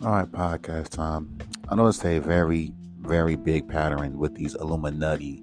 All 0.00 0.12
right, 0.12 0.30
podcast 0.30 0.90
time. 0.90 1.38
I 1.68 1.74
noticed 1.74 2.04
a 2.04 2.20
very, 2.20 2.72
very 3.00 3.34
big 3.34 3.68
pattern 3.68 4.16
with 4.16 4.36
these 4.36 4.54
Illuminati 4.54 5.42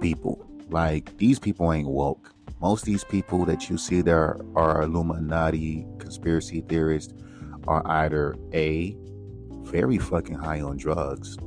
people. 0.00 0.44
Like, 0.70 1.16
these 1.18 1.38
people 1.38 1.72
ain't 1.72 1.86
woke. 1.86 2.34
Most 2.60 2.80
of 2.80 2.86
these 2.86 3.04
people 3.04 3.44
that 3.44 3.70
you 3.70 3.78
see 3.78 4.02
there 4.02 4.40
are 4.56 4.82
Illuminati 4.82 5.86
conspiracy 6.00 6.62
theorists 6.62 7.14
are 7.68 7.86
either 7.86 8.34
A, 8.52 8.96
very 9.60 9.98
fucking 9.98 10.34
high 10.34 10.60
on 10.60 10.78
drugs, 10.78 11.38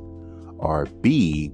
or 0.56 0.86
B, 1.02 1.52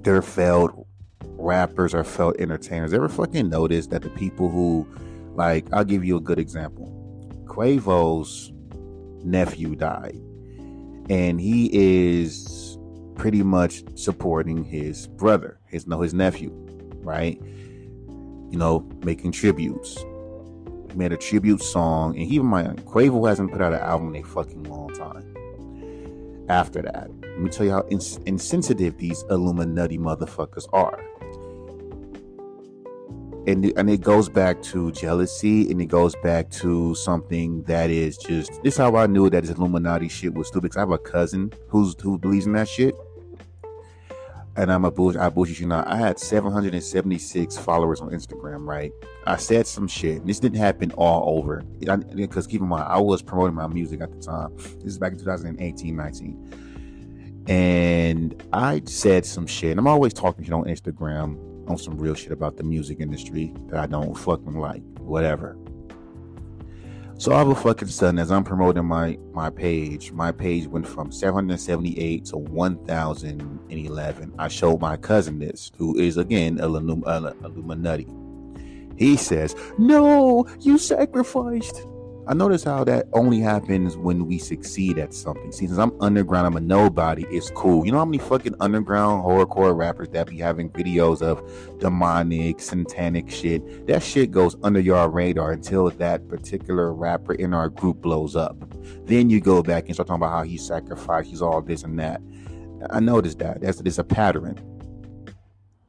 they're 0.00 0.22
failed 0.22 0.88
rappers 1.22 1.94
or 1.94 2.02
failed 2.02 2.34
entertainers. 2.40 2.92
Ever 2.92 3.08
fucking 3.08 3.48
notice 3.48 3.86
that 3.86 4.02
the 4.02 4.10
people 4.10 4.50
who, 4.50 4.88
like, 5.36 5.66
I'll 5.72 5.84
give 5.84 6.04
you 6.04 6.16
a 6.16 6.20
good 6.20 6.40
example. 6.40 6.96
Quavo's 7.44 8.52
nephew 9.24 9.74
died, 9.76 10.20
and 11.08 11.40
he 11.40 11.70
is 11.72 12.78
pretty 13.14 13.42
much 13.42 13.82
supporting 13.96 14.64
his 14.64 15.06
brother, 15.06 15.58
his 15.66 15.86
no, 15.86 16.00
his 16.00 16.14
nephew, 16.14 16.50
right? 17.02 17.40
You 17.42 18.58
know, 18.58 18.88
making 19.04 19.32
tributes. 19.32 19.98
He 19.98 20.96
made 20.96 21.12
a 21.12 21.16
tribute 21.16 21.62
song, 21.62 22.16
and 22.16 22.26
even 22.26 22.46
my 22.46 22.64
Quavo 22.64 23.28
hasn't 23.28 23.52
put 23.52 23.60
out 23.60 23.72
an 23.72 23.80
album 23.80 24.14
in 24.14 24.22
a 24.22 24.26
fucking 24.26 24.64
long 24.64 24.92
time. 24.94 25.26
After 26.48 26.82
that, 26.82 27.10
let 27.22 27.40
me 27.40 27.48
tell 27.48 27.66
you 27.66 27.72
how 27.72 27.86
ins- 27.90 28.18
insensitive 28.26 28.98
these 28.98 29.22
Illuminati 29.30 29.98
motherfuckers 29.98 30.66
are 30.72 31.09
and 33.46 33.72
and 33.76 33.88
it 33.88 34.02
goes 34.02 34.28
back 34.28 34.62
to 34.62 34.92
jealousy 34.92 35.70
and 35.70 35.80
it 35.80 35.86
goes 35.86 36.14
back 36.22 36.50
to 36.50 36.94
something 36.94 37.62
that 37.64 37.90
is 37.90 38.16
just 38.18 38.50
this 38.62 38.74
is 38.74 38.78
how 38.78 38.96
I 38.96 39.06
knew 39.06 39.30
that 39.30 39.44
this 39.44 39.56
Illuminati 39.56 40.08
shit 40.08 40.34
was 40.34 40.48
stupid. 40.48 40.72
Cause 40.72 40.76
I 40.76 40.80
have 40.80 40.90
a 40.90 40.98
cousin 40.98 41.52
who's 41.68 41.94
who 42.00 42.18
believes 42.18 42.46
in 42.46 42.52
that 42.52 42.68
shit. 42.68 42.94
And 44.56 44.70
I'm 44.70 44.84
a 44.84 44.90
bullshit. 44.90 45.20
I 45.20 45.30
bullshit 45.30 45.60
you 45.60 45.66
know. 45.66 45.82
I 45.86 45.96
had 45.96 46.18
776 46.18 47.56
followers 47.58 48.00
on 48.00 48.10
Instagram, 48.10 48.66
right? 48.66 48.92
I 49.26 49.36
said 49.36 49.66
some 49.66 49.86
shit. 49.88 50.26
This 50.26 50.40
didn't 50.40 50.58
happen 50.58 50.90
all 50.92 51.38
over. 51.38 51.62
Because 52.14 52.46
keep 52.46 52.60
in 52.60 52.68
mind, 52.68 52.84
I 52.86 52.98
was 52.98 53.22
promoting 53.22 53.54
my 53.54 53.68
music 53.68 54.02
at 54.02 54.12
the 54.12 54.18
time. 54.18 54.56
This 54.56 54.92
is 54.92 54.98
back 54.98 55.12
in 55.12 55.18
2018, 55.18 55.96
19. 55.96 57.44
And 57.46 58.42
I 58.52 58.82
said 58.84 59.24
some 59.24 59.46
shit. 59.46 59.70
And 59.70 59.80
I'm 59.80 59.86
always 59.86 60.12
talking 60.12 60.44
shit 60.44 60.52
on 60.52 60.64
Instagram 60.64 61.49
on 61.70 61.78
some 61.78 61.96
real 61.96 62.14
shit 62.14 62.32
about 62.32 62.56
the 62.56 62.64
music 62.64 63.00
industry 63.00 63.54
that 63.68 63.78
I 63.80 63.86
don't 63.86 64.14
fucking 64.14 64.58
like, 64.58 64.82
whatever. 64.98 65.56
So 67.16 67.32
all 67.32 67.42
of 67.42 67.48
a 67.56 67.60
fucking 67.60 67.88
sudden, 67.88 68.18
as 68.18 68.32
I'm 68.32 68.44
promoting 68.44 68.86
my 68.86 69.18
my 69.32 69.50
page, 69.50 70.10
my 70.10 70.32
page 70.32 70.66
went 70.66 70.88
from 70.88 71.12
778 71.12 72.24
to 72.26 72.38
1,011. 72.38 74.34
I 74.38 74.48
showed 74.48 74.80
my 74.80 74.96
cousin 74.96 75.38
this, 75.38 75.70
who 75.76 75.98
is 75.98 76.16
again 76.16 76.58
a 76.60 76.64
Illuminati. 76.64 78.08
He 78.96 79.16
says, 79.16 79.54
"No, 79.78 80.46
you 80.60 80.78
sacrificed." 80.78 81.86
I 82.30 82.32
notice 82.32 82.62
how 82.62 82.84
that 82.84 83.08
only 83.12 83.40
happens 83.40 83.96
when 83.96 84.24
we 84.24 84.38
succeed 84.38 84.98
at 84.98 85.12
something. 85.12 85.50
See, 85.50 85.66
since 85.66 85.80
I'm 85.80 86.00
underground, 86.00 86.46
I'm 86.46 86.54
a 86.54 86.60
nobody. 86.60 87.24
It's 87.24 87.50
cool. 87.50 87.84
You 87.84 87.90
know 87.90 87.98
how 87.98 88.04
many 88.04 88.18
fucking 88.18 88.54
underground 88.60 89.24
horrorcore 89.24 89.76
rappers 89.76 90.10
that 90.10 90.28
be 90.28 90.38
having 90.38 90.70
videos 90.70 91.22
of 91.22 91.42
demonic, 91.80 92.60
satanic 92.60 93.28
shit? 93.32 93.88
That 93.88 94.04
shit 94.04 94.30
goes 94.30 94.56
under 94.62 94.78
your 94.78 95.08
radar 95.10 95.50
until 95.50 95.90
that 95.90 96.28
particular 96.28 96.94
rapper 96.94 97.32
in 97.34 97.52
our 97.52 97.68
group 97.68 98.00
blows 98.00 98.36
up. 98.36 98.56
Then 99.06 99.28
you 99.28 99.40
go 99.40 99.60
back 99.60 99.86
and 99.86 99.94
start 99.94 100.06
talking 100.06 100.22
about 100.22 100.30
how 100.30 100.44
he 100.44 100.56
sacrificed, 100.56 101.30
he's 101.30 101.42
all 101.42 101.60
this 101.60 101.82
and 101.82 101.98
that. 101.98 102.22
I 102.90 103.00
noticed 103.00 103.40
that. 103.40 103.60
That's, 103.60 103.80
that's 103.80 103.98
a 103.98 104.04
pattern. 104.04 104.54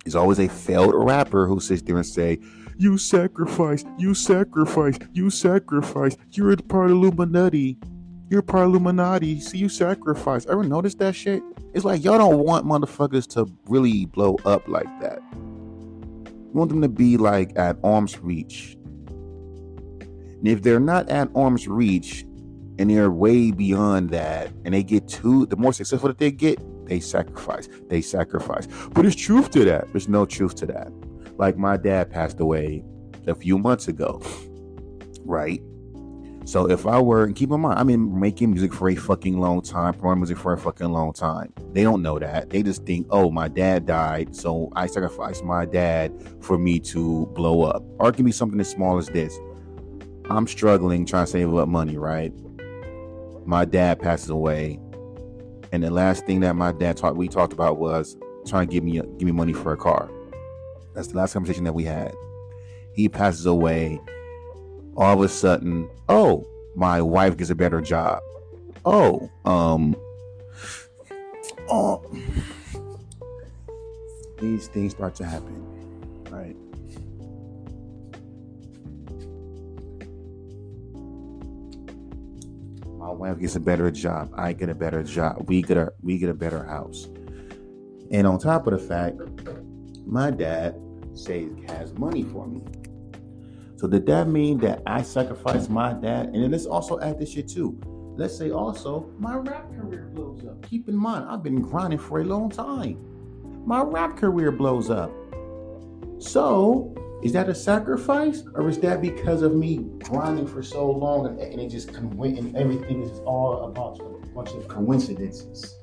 There's 0.03 0.15
always 0.15 0.39
a 0.39 0.47
failed 0.47 0.95
rapper 0.95 1.45
who 1.45 1.59
sits 1.59 1.83
there 1.83 1.97
and 1.97 2.03
say, 2.03 2.39
you 2.81 2.97
sacrifice, 2.97 3.85
you 3.99 4.15
sacrifice, 4.15 4.97
you 5.13 5.29
sacrifice. 5.29 6.17
You're 6.31 6.57
part 6.57 6.89
of 6.89 6.97
Illuminati. 6.97 7.77
You're 8.31 8.41
part 8.41 8.63
of 8.63 8.71
Illuminati. 8.71 9.39
See, 9.39 9.59
you 9.59 9.69
sacrifice. 9.69 10.47
Ever 10.47 10.63
notice 10.63 10.95
that 10.95 11.13
shit? 11.15 11.43
It's 11.75 11.85
like 11.85 12.03
y'all 12.03 12.17
don't 12.17 12.39
want 12.39 12.65
motherfuckers 12.65 13.27
to 13.35 13.45
really 13.67 14.05
blow 14.07 14.35
up 14.45 14.67
like 14.67 14.87
that. 14.99 15.19
You 15.31 16.51
want 16.53 16.71
them 16.71 16.81
to 16.81 16.89
be 16.89 17.17
like 17.17 17.51
at 17.55 17.77
arm's 17.83 18.17
reach. 18.17 18.75
And 19.99 20.47
if 20.47 20.63
they're 20.63 20.79
not 20.79 21.07
at 21.07 21.29
arm's 21.35 21.67
reach 21.67 22.23
and 22.79 22.89
they're 22.89 23.11
way 23.11 23.51
beyond 23.51 24.09
that 24.09 24.51
and 24.65 24.73
they 24.73 24.81
get 24.81 25.07
too, 25.07 25.45
the 25.45 25.55
more 25.55 25.71
successful 25.71 26.07
that 26.07 26.17
they 26.17 26.31
get, 26.31 26.59
they 26.87 26.99
sacrifice. 26.99 27.69
They 27.89 28.01
sacrifice. 28.01 28.67
But 28.91 29.03
there's 29.03 29.15
truth 29.15 29.51
to 29.51 29.65
that. 29.65 29.91
There's 29.91 30.09
no 30.09 30.25
truth 30.25 30.55
to 30.55 30.65
that. 30.65 30.91
Like 31.41 31.57
my 31.57 31.75
dad 31.75 32.11
passed 32.11 32.39
away 32.39 32.85
a 33.25 33.33
few 33.33 33.57
months 33.57 33.87
ago, 33.87 34.21
right? 35.25 35.59
So 36.45 36.69
if 36.69 36.85
I 36.85 36.99
were, 37.01 37.23
and 37.23 37.35
keep 37.35 37.49
in 37.49 37.61
mind, 37.61 37.79
I've 37.79 37.87
been 37.87 38.19
making 38.19 38.51
music 38.51 38.71
for 38.71 38.89
a 38.89 38.95
fucking 38.95 39.39
long 39.39 39.63
time, 39.63 39.95
promoting 39.95 40.19
music 40.19 40.37
for 40.37 40.53
a 40.53 40.57
fucking 40.59 40.91
long 40.91 41.13
time. 41.13 41.51
They 41.73 41.81
don't 41.81 42.03
know 42.03 42.19
that. 42.19 42.51
They 42.51 42.61
just 42.61 42.85
think, 42.85 43.07
oh, 43.09 43.31
my 43.31 43.47
dad 43.47 43.87
died, 43.87 44.35
so 44.35 44.71
I 44.75 44.85
sacrificed 44.85 45.43
my 45.43 45.65
dad 45.65 46.13
for 46.41 46.59
me 46.59 46.79
to 46.81 47.25
blow 47.33 47.63
up. 47.63 47.83
Or 47.97 48.09
it 48.09 48.15
can 48.15 48.25
be 48.25 48.31
something 48.31 48.59
as 48.59 48.69
small 48.69 48.99
as 48.99 49.07
this. 49.07 49.35
I'm 50.29 50.45
struggling 50.45 51.07
trying 51.07 51.25
to 51.25 51.31
save 51.31 51.55
up 51.55 51.67
money, 51.67 51.97
right? 51.97 52.31
My 53.47 53.65
dad 53.65 53.99
passes 53.99 54.29
away, 54.29 54.79
and 55.71 55.81
the 55.81 55.89
last 55.89 56.27
thing 56.27 56.41
that 56.41 56.55
my 56.55 56.71
dad 56.71 56.97
talked 56.97 57.17
we 57.17 57.27
talked 57.27 57.53
about 57.53 57.79
was 57.79 58.15
trying 58.45 58.67
to 58.67 58.71
give 58.71 58.83
me 58.83 59.01
give 59.17 59.23
me 59.23 59.31
money 59.31 59.53
for 59.53 59.73
a 59.73 59.77
car. 59.77 60.07
That's 60.93 61.07
the 61.07 61.17
last 61.17 61.33
conversation 61.33 61.63
that 61.63 61.73
we 61.73 61.85
had. 61.85 62.13
He 62.93 63.07
passes 63.07 63.45
away. 63.45 63.99
All 64.97 65.13
of 65.13 65.21
a 65.21 65.29
sudden, 65.29 65.89
oh, 66.09 66.45
my 66.75 67.01
wife 67.01 67.37
gets 67.37 67.49
a 67.49 67.55
better 67.55 67.81
job. 67.81 68.21
Oh, 68.83 69.29
um, 69.45 69.95
oh, 71.69 72.03
these 74.39 74.67
things 74.67 74.91
start 74.91 75.15
to 75.15 75.25
happen, 75.25 75.63
right? 76.29 76.55
My 82.97 83.11
wife 83.11 83.39
gets 83.39 83.55
a 83.55 83.59
better 83.59 83.91
job. 83.91 84.31
I 84.35 84.53
get 84.53 84.69
a 84.69 84.75
better 84.75 85.03
job. 85.03 85.47
We 85.47 85.61
get 85.61 85.77
a 85.77 85.93
we 86.01 86.17
get 86.17 86.29
a 86.29 86.33
better 86.33 86.63
house. 86.63 87.07
And 88.11 88.27
on 88.27 88.39
top 88.39 88.67
of 88.67 88.73
the 88.73 88.79
fact, 88.79 89.17
my 90.11 90.29
dad 90.29 90.75
says 91.13 91.49
has 91.67 91.93
money 91.93 92.21
for 92.21 92.45
me. 92.45 92.61
So 93.77 93.87
did 93.87 94.05
that 94.07 94.27
mean 94.27 94.57
that 94.59 94.83
I 94.85 95.01
sacrificed 95.01 95.69
my 95.69 95.93
dad? 95.93 96.27
And 96.27 96.43
then 96.43 96.51
let's 96.51 96.65
also 96.65 96.99
add 96.99 97.17
this 97.17 97.31
shit 97.31 97.47
too. 97.47 97.79
Let's 98.17 98.37
say 98.37 98.51
also 98.51 99.09
my 99.17 99.35
rap 99.35 99.73
career 99.73 100.11
blows 100.13 100.45
up. 100.45 100.61
Keep 100.69 100.89
in 100.89 100.97
mind, 100.97 101.25
I've 101.29 101.41
been 101.41 101.61
grinding 101.61 101.97
for 101.97 102.19
a 102.19 102.25
long 102.25 102.49
time. 102.49 102.97
My 103.65 103.81
rap 103.81 104.17
career 104.17 104.51
blows 104.51 104.89
up. 104.89 105.11
So 106.19 106.93
is 107.23 107.31
that 107.31 107.47
a 107.47 107.55
sacrifice, 107.55 108.43
or 108.53 108.67
is 108.67 108.79
that 108.79 109.01
because 109.01 109.43
of 109.43 109.55
me 109.55 109.85
grinding 109.99 110.45
for 110.45 110.61
so 110.61 110.91
long 110.91 111.39
and, 111.39 111.39
it 111.39 111.69
just 111.69 111.91
went 111.99 112.37
and 112.37 112.55
everything 112.57 113.01
is 113.01 113.19
all 113.19 113.63
about 113.63 113.99
a 113.99 114.27
bunch 114.33 114.51
of 114.51 114.67
coincidences? 114.67 115.80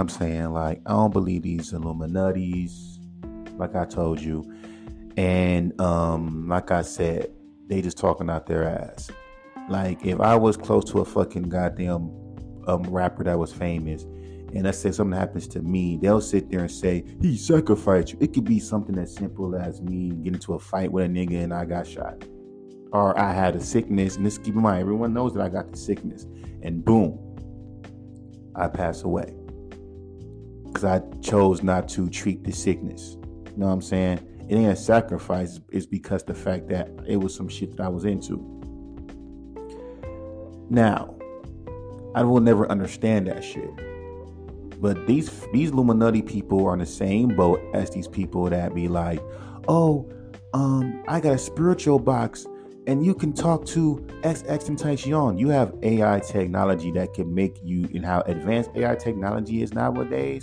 I'm 0.00 0.08
saying? 0.08 0.52
Like, 0.52 0.80
I 0.86 0.90
don't 0.90 1.12
believe 1.12 1.42
these 1.42 1.72
Illuminatis, 1.72 2.98
like 3.58 3.74
I 3.74 3.84
told 3.84 4.20
you. 4.20 4.50
And 5.16 5.78
um, 5.80 6.48
like 6.48 6.70
I 6.70 6.82
said, 6.82 7.30
they 7.66 7.82
just 7.82 7.98
talking 7.98 8.30
out 8.30 8.46
their 8.46 8.64
ass. 8.64 9.10
Like, 9.68 10.04
if 10.04 10.20
I 10.20 10.36
was 10.36 10.56
close 10.56 10.84
to 10.92 11.00
a 11.00 11.04
fucking 11.04 11.50
goddamn 11.50 12.10
um, 12.66 12.82
rapper 12.84 13.24
that 13.24 13.38
was 13.38 13.52
famous, 13.52 14.04
and 14.52 14.62
let's 14.64 14.78
say 14.78 14.90
something 14.90 15.16
happens 15.16 15.46
to 15.48 15.60
me, 15.60 15.96
they'll 15.96 16.20
sit 16.20 16.50
there 16.50 16.60
and 16.60 16.70
say, 16.70 17.04
he 17.20 17.36
sacrificed 17.36 18.12
you. 18.12 18.18
It 18.20 18.32
could 18.32 18.44
be 18.44 18.58
something 18.58 18.98
as 18.98 19.14
simple 19.14 19.54
as 19.54 19.80
me 19.80 20.08
getting 20.08 20.34
into 20.34 20.54
a 20.54 20.58
fight 20.58 20.90
with 20.90 21.04
a 21.04 21.08
nigga 21.08 21.44
and 21.44 21.54
I 21.54 21.66
got 21.66 21.86
shot. 21.86 22.24
Or 22.92 23.16
I 23.16 23.32
had 23.32 23.54
a 23.54 23.60
sickness, 23.60 24.16
and 24.16 24.26
this 24.26 24.38
keep 24.38 24.54
in 24.54 24.62
mind, 24.62 24.80
everyone 24.80 25.12
knows 25.12 25.34
that 25.34 25.42
I 25.42 25.48
got 25.48 25.70
the 25.70 25.76
sickness. 25.76 26.26
And 26.62 26.84
boom, 26.84 27.18
I 28.56 28.66
pass 28.66 29.02
away 29.02 29.34
because 30.72 30.84
I 30.84 31.00
chose 31.20 31.62
not 31.62 31.88
to 31.90 32.08
treat 32.08 32.44
the 32.44 32.52
sickness. 32.52 33.16
You 33.46 33.52
know 33.56 33.66
what 33.66 33.72
I'm 33.72 33.82
saying? 33.82 34.20
It 34.48 34.56
ain't 34.56 34.72
a 34.72 34.76
sacrifice. 34.76 35.60
It's 35.70 35.86
because 35.86 36.24
the 36.24 36.34
fact 36.34 36.68
that 36.68 36.90
it 37.06 37.16
was 37.16 37.34
some 37.34 37.48
shit 37.48 37.76
that 37.76 37.82
I 37.82 37.88
was 37.88 38.04
into. 38.04 38.38
Now, 40.68 41.16
I 42.14 42.22
will 42.22 42.40
never 42.40 42.70
understand 42.70 43.26
that 43.26 43.44
shit. 43.44 43.70
But 44.80 45.06
these 45.06 45.46
these 45.52 45.70
Illuminati 45.70 46.22
people 46.22 46.66
are 46.66 46.72
in 46.72 46.78
the 46.78 46.86
same 46.86 47.28
boat 47.28 47.60
as 47.74 47.90
these 47.90 48.08
people 48.08 48.48
that 48.48 48.74
be 48.74 48.88
like, 48.88 49.20
oh, 49.68 50.10
um, 50.54 51.04
I 51.06 51.20
got 51.20 51.34
a 51.34 51.38
spiritual 51.38 51.98
box 51.98 52.46
and 52.86 53.04
you 53.04 53.14
can 53.14 53.32
talk 53.32 53.66
to 53.66 54.04
XX 54.22 54.66
Tentacion. 54.66 55.38
You 55.38 55.48
have 55.50 55.74
AI 55.82 56.20
technology 56.20 56.90
that 56.92 57.12
can 57.14 57.32
make 57.32 57.58
you 57.62 57.88
and 57.94 58.04
how 58.04 58.22
advanced 58.22 58.70
AI 58.74 58.94
technology 58.94 59.62
is 59.62 59.72
nowadays, 59.74 60.42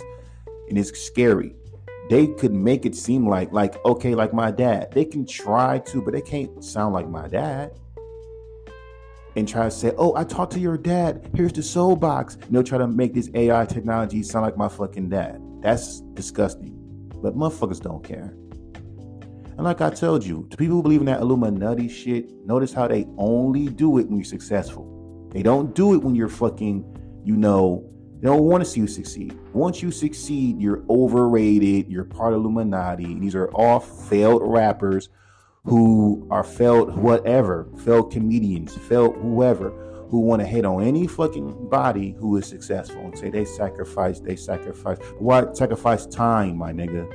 and 0.68 0.78
it's 0.78 0.98
scary. 0.98 1.54
They 2.08 2.26
could 2.26 2.54
make 2.54 2.86
it 2.86 2.94
seem 2.94 3.28
like 3.28 3.52
like 3.52 3.84
okay, 3.84 4.14
like 4.14 4.32
my 4.32 4.50
dad. 4.50 4.92
They 4.92 5.04
can 5.04 5.26
try 5.26 5.78
to, 5.80 6.02
but 6.02 6.12
they 6.12 6.22
can't 6.22 6.64
sound 6.64 6.94
like 6.94 7.08
my 7.08 7.28
dad. 7.28 7.72
And 9.36 9.46
try 9.46 9.64
to 9.64 9.70
say, 9.70 9.92
"Oh, 9.98 10.16
I 10.16 10.24
talked 10.24 10.52
to 10.54 10.60
your 10.60 10.78
dad. 10.78 11.30
Here's 11.34 11.52
the 11.52 11.62
soul 11.62 11.96
box." 11.96 12.34
And 12.34 12.50
they'll 12.50 12.62
try 12.62 12.78
to 12.78 12.88
make 12.88 13.14
this 13.14 13.30
AI 13.34 13.66
technology 13.66 14.22
sound 14.22 14.44
like 14.44 14.56
my 14.56 14.68
fucking 14.68 15.10
dad. 15.10 15.40
That's 15.60 16.00
disgusting. 16.14 16.74
But 17.22 17.36
motherfuckers 17.36 17.80
don't 17.80 18.02
care. 18.02 18.34
And 19.58 19.64
like 19.64 19.80
I 19.80 19.90
told 19.90 20.24
you, 20.24 20.46
to 20.50 20.56
people 20.56 20.76
who 20.76 20.82
believe 20.82 21.00
in 21.00 21.06
that 21.06 21.20
Illuminati 21.20 21.88
shit, 21.88 22.30
notice 22.46 22.72
how 22.72 22.86
they 22.86 23.06
only 23.18 23.66
do 23.68 23.98
it 23.98 24.06
when 24.06 24.18
you're 24.18 24.24
successful. 24.24 25.28
They 25.32 25.42
don't 25.42 25.74
do 25.74 25.94
it 25.94 26.02
when 26.02 26.14
you're 26.14 26.28
fucking, 26.28 26.84
you 27.24 27.36
know, 27.36 27.84
they 28.20 28.26
don't 28.26 28.42
want 28.42 28.64
to 28.64 28.68
see 28.68 28.80
you 28.80 28.86
succeed. 28.88 29.38
Once 29.52 29.82
you 29.82 29.90
succeed, 29.92 30.60
you're 30.60 30.82
overrated, 30.90 31.88
you're 31.88 32.04
part 32.04 32.32
of 32.32 32.40
Illuminati. 32.40 33.14
These 33.14 33.36
are 33.36 33.48
all 33.52 33.78
failed 33.78 34.42
rappers 34.44 35.08
who 35.64 36.26
are 36.30 36.42
failed 36.42 36.96
whatever, 36.96 37.68
failed 37.84 38.10
comedians, 38.10 38.76
failed 38.76 39.16
whoever 39.16 39.70
who 40.08 40.20
want 40.20 40.40
to 40.40 40.46
hit 40.46 40.64
on 40.64 40.82
any 40.82 41.06
fucking 41.06 41.68
body 41.68 42.16
who 42.18 42.36
is 42.38 42.46
successful 42.46 43.00
and 43.00 43.16
say 43.18 43.28
they 43.28 43.44
sacrifice, 43.44 44.20
they 44.20 44.36
sacrifice. 44.36 44.98
Why 45.18 45.52
sacrifice 45.52 46.06
time, 46.06 46.56
my 46.56 46.72
nigga? 46.72 47.06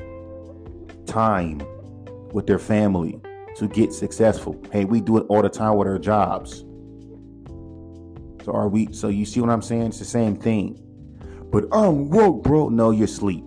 Time 1.05 1.61
with 2.31 2.45
their 2.45 2.59
family 2.59 3.19
to 3.57 3.67
get 3.67 3.93
successful. 3.93 4.61
Hey, 4.71 4.85
we 4.85 5.01
do 5.01 5.17
it 5.17 5.25
all 5.27 5.41
the 5.41 5.49
time 5.49 5.75
with 5.75 5.87
our 5.87 5.99
jobs. 5.99 6.65
So 8.45 8.51
are 8.51 8.67
we 8.67 8.91
so 8.91 9.07
you 9.07 9.25
see 9.25 9.39
what 9.39 9.49
I'm 9.49 9.61
saying? 9.61 9.87
It's 9.87 9.99
the 9.99 10.05
same 10.05 10.35
thing. 10.35 10.82
But 11.53 11.65
I'm 11.71 12.09
woke, 12.09 12.41
bro. 12.41 12.69
No, 12.69 12.89
you're 12.89 13.05
asleep. 13.05 13.45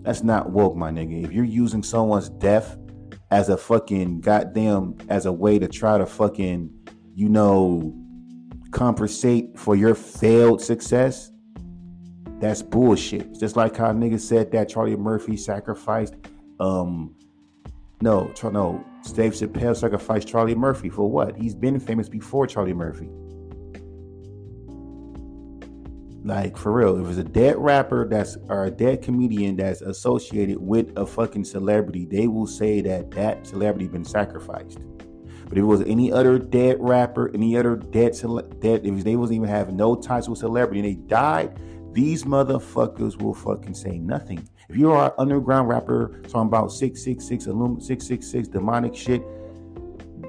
That's 0.00 0.22
not 0.22 0.50
woke, 0.50 0.74
my 0.74 0.90
nigga. 0.90 1.22
If 1.22 1.32
you're 1.32 1.44
using 1.44 1.82
someone's 1.82 2.30
death 2.30 2.78
as 3.30 3.50
a 3.50 3.58
fucking 3.58 4.22
goddamn 4.22 4.96
as 5.10 5.26
a 5.26 5.32
way 5.32 5.58
to 5.58 5.68
try 5.68 5.98
to 5.98 6.06
fucking, 6.06 6.70
you 7.14 7.28
know, 7.28 7.94
compensate 8.70 9.58
for 9.58 9.76
your 9.76 9.94
failed 9.94 10.62
success, 10.62 11.30
that's 12.40 12.62
bullshit. 12.62 13.38
Just 13.38 13.54
like 13.54 13.76
how 13.76 13.92
niggas 13.92 14.20
said 14.20 14.50
that 14.52 14.70
Charlie 14.70 14.96
Murphy 14.96 15.36
sacrificed 15.36 16.14
um 16.58 17.14
no, 18.00 18.32
no. 18.44 18.82
Dave 19.14 19.32
Chappelle 19.32 19.76
sacrificed 19.76 20.26
Charlie 20.26 20.54
Murphy 20.54 20.88
for 20.88 21.10
what? 21.10 21.36
He's 21.36 21.54
been 21.54 21.78
famous 21.80 22.08
before 22.08 22.46
Charlie 22.46 22.72
Murphy. 22.72 23.10
Like 26.24 26.56
for 26.56 26.72
real, 26.72 27.00
if 27.00 27.08
it's 27.08 27.18
a 27.18 27.24
dead 27.24 27.56
rapper 27.58 28.08
that's 28.08 28.36
or 28.48 28.64
a 28.64 28.70
dead 28.70 29.02
comedian 29.02 29.56
that's 29.56 29.82
associated 29.82 30.58
with 30.58 30.92
a 30.96 31.06
fucking 31.06 31.44
celebrity, 31.44 32.06
they 32.06 32.26
will 32.26 32.46
say 32.46 32.80
that 32.80 33.10
that 33.12 33.46
celebrity 33.46 33.86
been 33.86 34.04
sacrificed. 34.04 34.78
But 35.48 35.56
if 35.56 35.62
it 35.62 35.66
was 35.66 35.82
any 35.82 36.12
other 36.12 36.38
dead 36.38 36.76
rapper, 36.80 37.30
any 37.32 37.56
other 37.56 37.76
dead 37.76 38.14
cele- 38.14 38.42
dead, 38.60 38.84
if 38.84 39.04
they 39.04 39.16
wasn't 39.16 39.36
even 39.36 39.48
have 39.48 39.72
no 39.72 39.94
ties 39.94 40.28
with 40.28 40.38
celebrity 40.40 40.80
and 40.80 40.88
they 40.88 40.94
died, 41.08 41.58
these 41.92 42.24
motherfuckers 42.24 43.20
will 43.22 43.32
fucking 43.32 43.74
say 43.74 43.98
nothing. 43.98 44.46
If 44.68 44.76
you 44.76 44.92
are 44.92 45.06
an 45.06 45.12
underground 45.18 45.68
rapper 45.68 46.20
talking 46.24 46.48
about 46.48 46.72
666, 46.72 47.44
666 47.44 48.48
demonic 48.48 48.94
shit, 48.94 49.22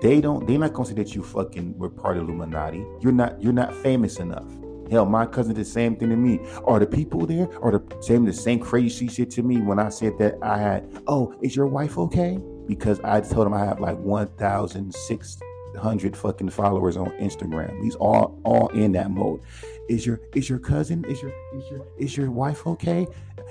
they 0.01 0.21
don't 0.21 0.47
they're 0.47 0.57
not 0.57 0.71
gonna 0.71 0.87
say 0.87 0.95
that 0.95 1.13
you 1.13 1.23
fucking 1.23 1.77
were 1.77 1.89
part 1.89 2.17
of 2.17 2.23
Illuminati. 2.23 2.85
You're 3.01 3.11
not 3.11 3.41
you're 3.41 3.51
not 3.51 3.75
famous 3.75 4.19
enough. 4.19 4.49
Hell, 4.89 5.05
my 5.05 5.25
cousin 5.25 5.53
did 5.53 5.65
the 5.65 5.69
same 5.69 5.95
thing 5.95 6.09
to 6.09 6.15
me. 6.15 6.39
Are 6.65 6.79
the 6.79 6.87
people 6.87 7.27
there 7.27 7.47
are 7.61 7.71
the 7.71 7.81
same 8.01 8.25
the 8.25 8.33
same 8.33 8.59
crazy 8.59 9.07
shit 9.07 9.29
to 9.31 9.43
me 9.43 9.61
when 9.61 9.79
I 9.79 9.89
said 9.89 10.17
that 10.19 10.37
I 10.41 10.57
had, 10.57 10.89
oh, 11.07 11.35
is 11.41 11.55
your 11.55 11.67
wife 11.67 11.97
okay? 11.97 12.37
Because 12.65 12.99
I 13.01 13.21
told 13.21 13.47
him 13.47 13.53
I 13.53 13.63
have 13.65 13.79
like 13.79 13.97
1,600 13.99 16.17
fucking 16.17 16.49
followers 16.49 16.97
on 16.97 17.11
Instagram. 17.11 17.81
He's 17.83 17.95
all 17.95 18.37
all 18.43 18.67
in 18.69 18.91
that 18.93 19.11
mode. 19.11 19.41
Is 19.89 20.05
your 20.05 20.21
is 20.35 20.49
your 20.49 20.59
cousin 20.59 21.05
is 21.05 21.21
your 21.21 21.31
is 21.53 21.69
your 21.69 21.85
is 21.97 22.17
your 22.17 22.31
wife 22.31 22.65
okay? 22.65 23.05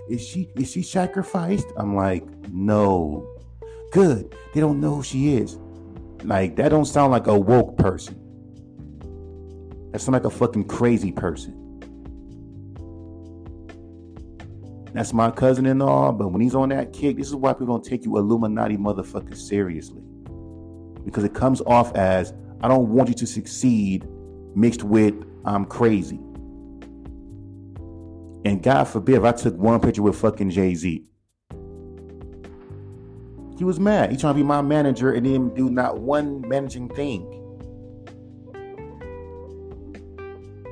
Is 0.09 0.27
she 0.27 0.49
is 0.57 0.73
she 0.73 0.83
sacrificed? 0.83 1.69
I'm 1.77 1.95
like, 1.95 2.25
no. 2.51 3.29
Good. 3.93 4.35
They 4.55 4.61
don't 4.61 4.81
know 4.81 4.97
who 4.97 5.03
she 5.03 5.37
is. 5.37 5.59
Like 6.25 6.57
that 6.57 6.71
don't 6.71 6.85
sound 6.85 7.13
like 7.13 7.29
a 7.29 7.39
woke 7.39 7.79
person. 7.79 8.18
That 9.99 10.05
sound 10.05 10.13
like 10.13 10.25
a 10.27 10.31
fucking 10.31 10.69
crazy 10.69 11.11
person. 11.11 11.83
That's 14.95 15.13
my 15.13 15.33
cousin 15.33 15.67
and 15.67 15.83
all, 15.83 16.13
but 16.13 16.29
when 16.29 16.41
he's 16.41 16.55
on 16.55 16.69
that 16.69 16.93
kick, 16.93 17.17
this 17.17 17.27
is 17.27 17.35
why 17.35 17.53
people 17.53 17.67
don't 17.67 17.85
take 17.85 18.05
you 18.05 18.17
Illuminati 18.17 18.77
motherfuckers 18.77 19.39
seriously. 19.39 20.01
Because 21.05 21.25
it 21.25 21.35
comes 21.35 21.61
off 21.63 21.93
as 21.97 22.33
I 22.61 22.69
don't 22.69 22.91
want 22.91 23.09
you 23.09 23.17
to 23.17 23.27
succeed 23.27 24.07
mixed 24.55 24.85
with 24.85 25.17
I'm 25.45 25.65
crazy. 25.65 26.21
And 28.45 28.63
God 28.63 28.85
forbid 28.85 29.17
if 29.17 29.25
I 29.25 29.33
took 29.33 29.57
one 29.57 29.81
picture 29.81 30.03
with 30.03 30.15
fucking 30.15 30.51
Jay 30.51 30.77
Z. 30.77 31.05
He 33.59 33.65
was 33.65 33.81
mad. 33.81 34.13
He 34.13 34.17
trying 34.17 34.35
to 34.35 34.39
be 34.39 34.45
my 34.45 34.63
manager 34.63 35.13
and 35.13 35.25
didn't 35.25 35.57
do 35.57 35.69
not 35.69 35.99
one 35.99 36.49
managing 36.49 36.89
thing. 36.91 37.35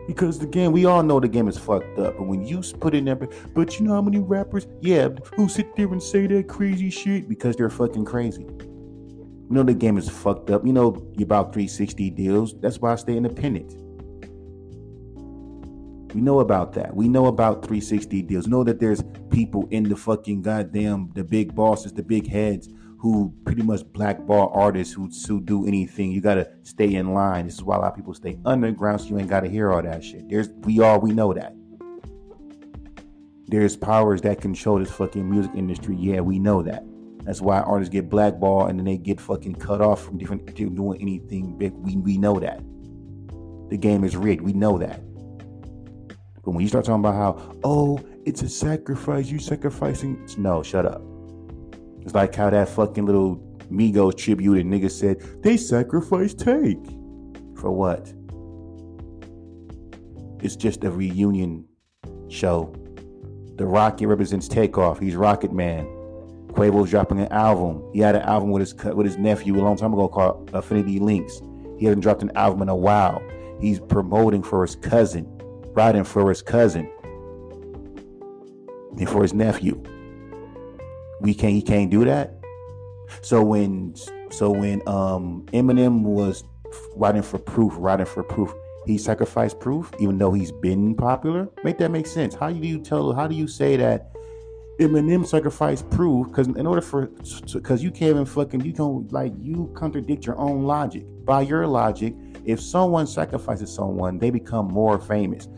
Because 0.06 0.38
the 0.38 0.47
game, 0.47 0.73
we 0.73 0.85
all 0.85 1.03
know 1.03 1.19
the 1.19 1.29
game 1.29 1.49
is 1.49 1.58
fucked 1.58 1.99
up. 1.99 2.17
But 2.17 2.25
when 2.25 2.47
you 2.47 2.61
put 2.81 2.94
in 2.94 3.05
there, 3.05 3.17
but 3.17 3.79
you 3.79 3.87
know 3.87 3.94
how 3.94 4.03
many 4.03 4.20
rappers, 4.20 4.67
yeah, 4.81 5.08
who 5.35 5.49
sit 5.49 5.75
there 5.76 5.88
and 5.88 6.03
say 6.03 6.26
that 6.29 6.49
crazy 6.49 6.91
shit 6.91 7.29
because 7.29 7.56
they're 7.56 7.70
fucking 7.70 8.05
crazy. 8.05 8.43
You 8.43 9.55
know 9.55 9.62
the 9.62 9.75
game 9.75 9.97
is 9.97 10.08
fucked 10.08 10.50
up. 10.50 10.64
You 10.67 10.73
know 10.73 11.06
you 11.17 11.25
about 11.25 11.53
360 11.53 12.11
deals. 12.11 12.55
That's 12.61 12.79
why 12.79 12.93
I 12.93 12.97
stay 12.97 13.17
independent. 13.17 13.75
We 16.14 16.20
know 16.20 16.41
about 16.41 16.73
that. 16.75 16.94
We 16.94 17.09
know 17.09 17.26
about 17.26 17.62
360 17.62 18.23
deals. 18.23 18.47
Know 18.47 18.64
that 18.64 18.81
there's 18.81 19.04
people 19.31 19.69
in 19.71 19.85
the 19.85 19.97
fucking 19.97 20.42
goddamn 20.42 21.11
the 21.14 21.23
big 21.23 21.54
bosses, 21.54 21.92
the 21.92 22.02
big 22.02 22.28
heads 22.28 22.69
who 22.99 23.35
pretty 23.45 23.62
much 23.62 23.83
blackball 23.93 24.50
artists 24.55 24.95
who, 24.95 25.11
who 25.29 25.41
do 25.41 25.67
anything. 25.67 26.11
You 26.11 26.21
gotta 26.21 26.50
stay 26.62 26.95
in 26.95 27.12
line. 27.12 27.47
This 27.47 27.55
is 27.55 27.62
why 27.62 27.76
a 27.76 27.81
lot 27.81 27.91
of 27.93 27.97
people 27.97 28.15
stay 28.15 28.38
underground, 28.45 29.00
so 29.00 29.09
you 29.09 29.19
ain't 29.19 29.29
gotta 29.29 29.49
hear 29.49 29.73
all 29.73 29.83
that 29.83 30.03
shit. 30.03 30.29
There's 30.29 30.49
we 30.62 30.81
all 30.81 31.00
we 31.00 31.12
know 31.12 31.33
that. 31.35 31.55
There's 33.49 33.76
powers 33.76 34.23
that 34.23 34.41
control 34.41 34.79
this 34.79 34.91
fucking 34.91 35.29
music 35.29 35.53
industry. 35.55 35.97
Yeah, 35.97 36.21
we 36.21 36.38
know 36.38 36.62
that. 36.62 36.83
That's 37.23 37.41
why 37.41 37.61
artists 37.61 37.93
get 37.93 38.09
blackballed 38.09 38.71
and 38.71 38.79
then 38.79 38.87
they 38.87 38.97
get 38.97 39.21
fucking 39.21 39.57
cut 39.57 39.81
off 39.81 40.05
from 40.05 40.19
different 40.19 40.55
doing 40.55 41.00
anything 41.00 41.57
big. 41.59 41.73
We 41.75 41.97
we 41.97 42.19
know 42.19 42.41
that. 42.41 42.61
The 43.69 43.76
game 43.76 44.05
is 44.05 44.17
rigged. 44.17 44.43
We 44.43 44.53
know 44.53 44.79
that. 44.79 45.03
But 46.45 46.53
when 46.53 46.61
you 46.61 46.69
start 46.69 46.85
talking 46.85 47.05
about 47.05 47.15
how, 47.15 47.57
oh, 47.65 47.99
it's 48.25 48.43
a 48.43 48.49
sacrifice, 48.49 49.26
you 49.26 49.41
sacrificing. 49.41 50.29
No, 50.38 50.62
shut 50.62 50.87
up. 50.87 51.03
It's 52.07 52.15
like 52.15 52.37
how 52.37 52.51
that 52.51 52.69
fucking 52.69 53.05
little 53.05 53.37
Migos 53.69 54.17
tribute 54.17 54.59
and 54.59 54.73
nigga 54.73 54.89
said, 54.89 55.21
they 55.43 55.57
sacrificed 55.57 56.39
Take. 56.39 56.85
For 57.57 57.73
what? 57.73 58.13
It's 60.41 60.55
just 60.55 60.85
a 60.85 60.91
reunion 60.93 61.67
show. 62.29 62.73
The 63.57 63.67
Rocket 63.67 64.07
represents 64.07 64.47
Takeoff. 64.47 65.01
He's 65.01 65.17
Rocket 65.17 65.53
Man. 65.53 65.85
Quavo's 66.53 66.91
dropping 66.91 67.19
an 67.19 67.33
album. 67.33 67.83
He 67.93 67.99
had 67.99 68.15
an 68.15 68.23
album 68.23 68.53
with 68.53 68.61
his 68.61 68.73
with 68.95 69.05
his 69.05 69.19
nephew 69.19 69.57
a 69.57 69.63
long 69.63 69.77
time 69.77 69.93
ago 69.93 70.07
called 70.07 70.49
Infinity 70.55 71.01
Links. 71.01 71.43
He 71.77 71.87
hasn't 71.87 72.05
dropped 72.05 72.23
an 72.23 72.31
album 72.37 72.63
in 72.63 72.69
a 72.69 72.77
while. 72.77 73.21
He's 73.61 73.81
promoting 73.81 74.45
for 74.45 74.63
his 74.63 74.77
cousin 74.77 75.27
riding 75.75 76.05
for 76.05 76.29
his 76.29 76.41
cousin 76.41 76.89
and 78.97 79.09
for 79.09 79.23
his 79.23 79.35
nephew. 79.35 79.83
We 81.26 81.35
can't 81.35 81.54
he 81.54 81.61
can't 81.61 81.90
do 81.90 82.04
that. 82.04 82.38
So 83.21 83.42
when 83.42 83.97
so 84.30 84.49
when 84.49 84.80
um 84.87 85.45
Eminem 85.52 86.02
was 86.02 86.45
writing 86.95 87.23
for 87.23 87.38
Proof, 87.38 87.73
writing 87.78 88.06
for 88.06 88.23
Proof, 88.23 88.54
he 88.87 88.97
sacrificed 88.97 89.59
Proof, 89.59 89.92
even 89.99 90.18
though 90.18 90.30
he's 90.33 90.52
been 90.52 90.95
popular. 90.95 91.49
Make 91.64 91.78
that 91.78 91.90
make 91.90 92.06
sense. 92.06 92.37
How 92.37 92.50
do 92.52 92.64
you 92.64 92.78
tell 92.78 93.12
how 93.12 93.26
do 93.26 93.35
you 93.35 93.49
say 93.49 93.76
that 93.76 94.12
Eminem 94.78 95.26
sacrificed 95.26 95.90
Proof? 95.90 96.28
Because 96.28 96.47
in 96.47 96.64
order 96.64 96.80
for 96.80 97.06
because 97.52 97.83
you 97.83 97.90
can't 97.90 98.11
even 98.11 98.25
fucking 98.25 98.61
you 98.61 98.73
don't 98.73 99.12
like 99.12 99.33
you 99.40 99.73
contradict 99.75 100.26
your 100.26 100.38
own 100.38 100.62
logic. 100.62 101.06
By 101.25 101.40
your 101.40 101.66
logic, 101.66 102.14
if 102.45 102.61
someone 102.61 103.09
sacrifices 103.09 103.75
someone, 103.75 104.21
they 104.21 104.30
become 104.30 104.68
more 104.68 105.00
famous 105.00 105.49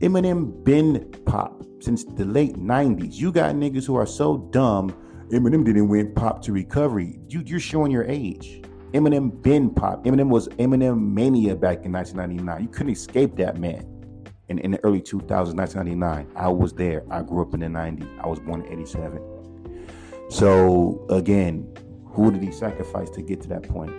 Eminem 0.00 0.64
been 0.64 1.08
pop 1.26 1.62
since 1.82 2.04
the 2.04 2.24
late 2.24 2.54
90s. 2.54 3.14
You 3.14 3.32
got 3.32 3.54
niggas 3.54 3.86
who 3.86 3.96
are 3.96 4.06
so 4.06 4.38
dumb. 4.50 4.94
Eminem 5.30 5.64
didn't 5.64 5.88
win 5.88 6.14
pop 6.14 6.42
to 6.42 6.52
recovery. 6.52 7.18
You, 7.28 7.42
you're 7.44 7.60
showing 7.60 7.90
your 7.90 8.04
age. 8.04 8.62
Eminem 8.92 9.42
been 9.42 9.70
pop. 9.70 10.04
Eminem 10.04 10.28
was 10.28 10.48
Eminem 10.48 11.12
mania 11.12 11.56
back 11.56 11.84
in 11.84 11.92
1999. 11.92 12.62
You 12.62 12.68
couldn't 12.68 12.92
escape 12.92 13.36
that 13.36 13.56
man. 13.58 13.88
And 14.48 14.60
in 14.60 14.72
the 14.72 14.84
early 14.84 15.00
2000s, 15.00 15.54
1999, 15.54 16.30
I 16.36 16.48
was 16.48 16.74
there. 16.74 17.02
I 17.10 17.22
grew 17.22 17.42
up 17.42 17.54
in 17.54 17.60
the 17.60 17.66
90s. 17.66 18.20
I 18.20 18.28
was 18.28 18.38
born 18.38 18.62
in 18.62 18.72
87. 18.72 19.20
So 20.28 21.06
again, 21.08 21.72
who 22.04 22.30
did 22.30 22.42
he 22.42 22.52
sacrifice 22.52 23.08
to 23.10 23.22
get 23.22 23.40
to 23.42 23.48
that 23.48 23.62
point? 23.62 23.92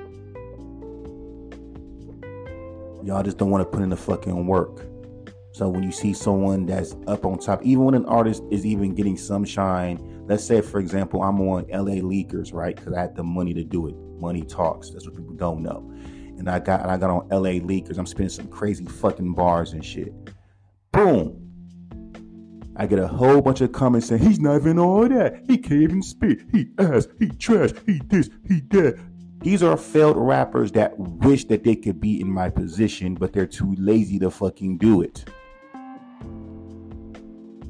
Y'all 3.03 3.23
just 3.23 3.37
don't 3.37 3.49
want 3.49 3.61
to 3.61 3.65
put 3.65 3.83
in 3.83 3.89
the 3.89 3.97
fucking 3.97 4.45
work. 4.45 4.85
So 5.53 5.69
when 5.69 5.83
you 5.83 5.91
see 5.91 6.13
someone 6.13 6.65
that's 6.65 6.95
up 7.05 7.27
on 7.27 7.37
top, 7.37 7.61
even 7.61 7.85
when 7.85 7.93
an 7.93 8.07
artist 8.07 8.41
is 8.49 8.65
even 8.65 8.95
getting 8.95 9.15
some 9.15 9.45
shine, 9.45 10.25
let's 10.27 10.43
say 10.43 10.61
for 10.61 10.79
example, 10.79 11.21
I'm 11.21 11.39
on 11.41 11.67
LA 11.69 12.01
Leakers, 12.01 12.51
right? 12.51 12.75
Because 12.75 12.93
I 12.93 13.01
had 13.01 13.15
the 13.15 13.23
money 13.23 13.53
to 13.53 13.63
do 13.63 13.87
it. 13.87 13.95
Money 14.19 14.41
talks. 14.41 14.89
That's 14.89 15.05
what 15.05 15.15
people 15.15 15.35
don't 15.35 15.61
know. 15.61 15.87
And 16.39 16.49
I 16.49 16.57
got 16.57 16.81
and 16.81 16.89
I 16.89 16.97
got 16.97 17.11
on 17.11 17.29
LA 17.29 17.59
Leakers. 17.61 17.99
I'm 17.99 18.07
spending 18.07 18.29
some 18.29 18.47
crazy 18.47 18.85
fucking 18.85 19.35
bars 19.35 19.73
and 19.73 19.85
shit. 19.85 20.11
Boom. 20.91 21.39
I 22.75 22.87
get 22.87 22.97
a 22.97 23.07
whole 23.07 23.39
bunch 23.39 23.61
of 23.61 23.71
comments 23.71 24.07
saying 24.07 24.23
he's 24.23 24.39
not 24.39 24.55
even 24.55 24.79
all 24.79 25.07
that. 25.07 25.43
He 25.45 25.59
can't 25.59 25.83
even 25.83 26.01
spit. 26.01 26.39
He 26.51 26.69
ass. 26.79 27.07
He 27.19 27.29
trash. 27.29 27.69
He 27.85 28.01
this. 28.07 28.31
He 28.47 28.61
that. 28.71 28.99
These 29.41 29.61
are 29.61 29.77
failed 29.77 30.17
rappers 30.17 30.71
that 30.71 30.97
wish 30.97 31.45
that 31.45 31.63
they 31.63 31.75
could 31.75 32.01
be 32.01 32.19
in 32.19 32.31
my 32.31 32.49
position, 32.49 33.13
but 33.13 33.33
they're 33.33 33.45
too 33.45 33.75
lazy 33.77 34.17
to 34.17 34.31
fucking 34.31 34.79
do 34.79 35.01
it. 35.03 35.25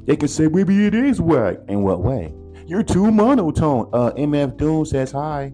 They 0.05 0.15
can 0.15 0.27
say 0.27 0.47
maybe 0.47 0.85
it 0.85 0.93
is 0.93 1.21
whack. 1.21 1.57
In 1.67 1.83
what 1.83 2.01
way? 2.01 2.33
You're 2.65 2.83
too 2.83 3.11
monotone. 3.11 3.89
Uh, 3.93 4.11
MF 4.11 4.57
Doom 4.57 4.85
says 4.85 5.11
hi, 5.11 5.53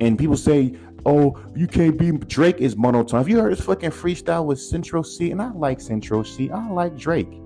and 0.00 0.18
people 0.18 0.36
say, 0.36 0.74
"Oh, 1.06 1.36
you 1.54 1.66
can't 1.66 1.98
be." 1.98 2.12
Drake 2.12 2.58
is 2.58 2.76
monotone. 2.76 3.20
Have 3.20 3.28
you 3.28 3.38
heard 3.40 3.50
his 3.50 3.60
fucking 3.60 3.90
freestyle 3.90 4.44
with 4.44 4.60
Central 4.60 5.02
Cee? 5.02 5.30
And 5.30 5.40
I 5.40 5.50
like 5.52 5.80
Central 5.80 6.24
Cee. 6.24 6.50
I 6.50 6.68
like 6.70 6.96
Drake. 6.96 7.40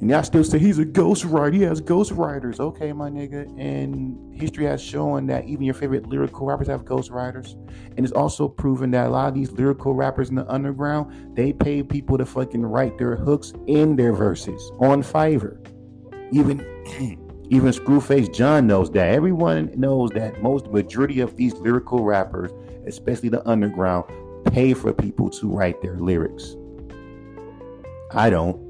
And 0.00 0.10
y'all 0.10 0.22
still 0.22 0.44
say 0.44 0.58
he's 0.58 0.78
a 0.78 0.84
ghost 0.84 1.24
writer. 1.24 1.56
He 1.56 1.62
has 1.62 1.80
ghost 1.80 2.12
writers. 2.12 2.60
Okay, 2.60 2.92
my 2.92 3.08
nigga. 3.08 3.48
And 3.58 4.34
history 4.34 4.66
has 4.66 4.82
shown 4.82 5.26
that 5.28 5.46
even 5.46 5.64
your 5.64 5.74
favorite 5.74 6.06
lyrical 6.06 6.46
rappers 6.46 6.66
have 6.66 6.84
ghost 6.84 7.10
writers. 7.10 7.56
And 7.96 8.00
it's 8.00 8.12
also 8.12 8.46
proven 8.46 8.90
that 8.90 9.06
a 9.06 9.10
lot 9.10 9.28
of 9.28 9.34
these 9.34 9.50
lyrical 9.52 9.94
rappers 9.94 10.28
in 10.28 10.34
the 10.34 10.46
underground, 10.52 11.34
they 11.34 11.54
pay 11.54 11.82
people 11.82 12.18
to 12.18 12.26
fucking 12.26 12.64
write 12.64 12.98
their 12.98 13.16
hooks 13.16 13.54
in 13.66 13.96
their 13.96 14.12
verses 14.12 14.70
on 14.80 15.02
Fiverr. 15.02 15.56
Even 16.30 16.60
even 17.48 17.70
Screwface 17.70 18.34
John 18.34 18.66
knows 18.66 18.90
that. 18.90 19.14
Everyone 19.14 19.70
knows 19.76 20.10
that 20.10 20.42
most 20.42 20.66
majority 20.66 21.20
of 21.20 21.36
these 21.36 21.54
lyrical 21.54 22.04
rappers, 22.04 22.50
especially 22.86 23.30
the 23.30 23.46
underground, 23.48 24.04
pay 24.52 24.74
for 24.74 24.92
people 24.92 25.30
to 25.30 25.48
write 25.48 25.80
their 25.80 25.96
lyrics. 25.96 26.56
I 28.10 28.30
don't. 28.30 28.65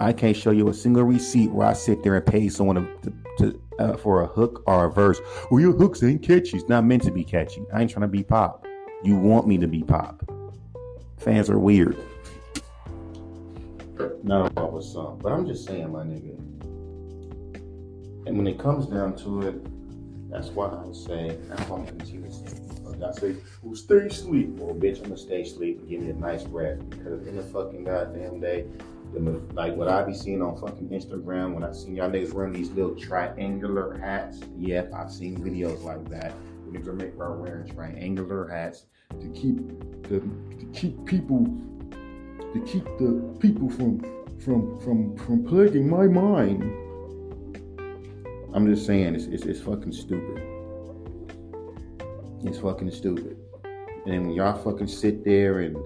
I 0.00 0.12
can't 0.12 0.36
show 0.36 0.50
you 0.50 0.68
a 0.68 0.74
single 0.74 1.02
receipt 1.02 1.50
where 1.50 1.66
I 1.66 1.72
sit 1.72 2.02
there 2.02 2.16
and 2.16 2.24
pay 2.24 2.48
someone 2.48 2.88
to, 3.02 3.12
to 3.38 3.60
uh, 3.78 3.96
for 3.96 4.22
a 4.22 4.26
hook 4.26 4.62
or 4.66 4.86
a 4.86 4.90
verse. 4.90 5.20
Well, 5.50 5.60
your 5.60 5.72
hooks 5.72 6.02
ain't 6.02 6.22
catchy. 6.22 6.56
It's 6.56 6.68
not 6.68 6.84
meant 6.84 7.02
to 7.04 7.10
be 7.10 7.24
catchy. 7.24 7.64
I 7.72 7.82
ain't 7.82 7.90
trying 7.90 8.02
to 8.02 8.08
be 8.08 8.22
pop. 8.22 8.66
You 9.02 9.16
want 9.16 9.46
me 9.46 9.58
to 9.58 9.66
be 9.66 9.82
pop. 9.82 10.28
Fans 11.18 11.50
are 11.50 11.58
weird. 11.58 11.96
Not 14.22 14.56
all 14.56 14.70
with 14.70 15.22
but 15.22 15.32
I'm 15.32 15.46
just 15.46 15.66
saying, 15.66 15.90
my 15.90 16.02
nigga. 16.02 16.36
And 18.26 18.36
when 18.36 18.46
it 18.46 18.58
comes 18.58 18.86
down 18.86 19.16
to 19.18 19.48
it, 19.48 20.30
that's 20.30 20.48
why 20.48 20.68
I 20.68 20.92
say, 20.92 21.38
that's 21.48 21.68
why 21.68 21.78
I'm 21.78 21.86
continuing 21.86 22.30
to 22.30 22.50
say. 22.50 22.58
I 23.04 23.12
say, 23.12 23.36
well, 23.62 23.76
stay 23.76 24.06
asleep. 24.06 24.48
Well, 24.56 24.74
bitch, 24.74 24.98
I'm 24.98 25.04
gonna 25.04 25.16
stay 25.16 25.42
asleep 25.42 25.78
and 25.80 25.88
give 25.88 26.00
me 26.00 26.10
a 26.10 26.14
nice 26.14 26.44
rest 26.46 26.88
because 26.90 27.26
in 27.26 27.36
the 27.36 27.42
fucking 27.42 27.84
goddamn 27.84 28.40
day, 28.40 28.66
like 29.14 29.74
what 29.74 29.88
I 29.88 30.02
be 30.04 30.14
seeing 30.14 30.42
on 30.42 30.56
fucking 30.56 30.88
Instagram 30.88 31.54
when 31.54 31.64
I 31.64 31.72
see 31.72 31.92
y'all 31.92 32.10
niggas 32.10 32.32
wearing 32.32 32.52
these 32.52 32.70
little 32.70 32.94
triangular 32.94 33.96
hats. 33.98 34.40
Yep, 34.58 34.92
I've 34.94 35.10
seen 35.10 35.38
videos 35.38 35.82
like 35.82 36.08
that. 36.10 36.32
When 36.64 36.82
niggas 36.82 37.18
are 37.18 37.36
wearing 37.36 37.68
triangular 37.74 38.46
hats 38.48 38.84
to 39.10 39.28
keep 39.28 39.56
the 40.02 40.20
to 40.20 40.68
keep 40.74 41.04
people 41.06 41.44
to 42.52 42.60
keep 42.66 42.84
the 42.98 43.36
people 43.40 43.70
from 43.70 44.00
from 44.38 44.78
from 44.80 45.16
from 45.16 45.44
plaguing 45.44 45.88
my 45.88 46.06
mind. 46.06 46.62
I'm 48.54 48.66
just 48.66 48.86
saying 48.86 49.14
it's 49.14 49.24
it's, 49.24 49.44
it's 49.44 49.60
fucking 49.60 49.92
stupid. 49.92 50.42
It's 52.44 52.58
fucking 52.58 52.90
stupid. 52.90 53.36
And 54.06 54.26
when 54.26 54.30
y'all 54.32 54.62
fucking 54.62 54.88
sit 54.88 55.24
there 55.24 55.60
and 55.60 55.76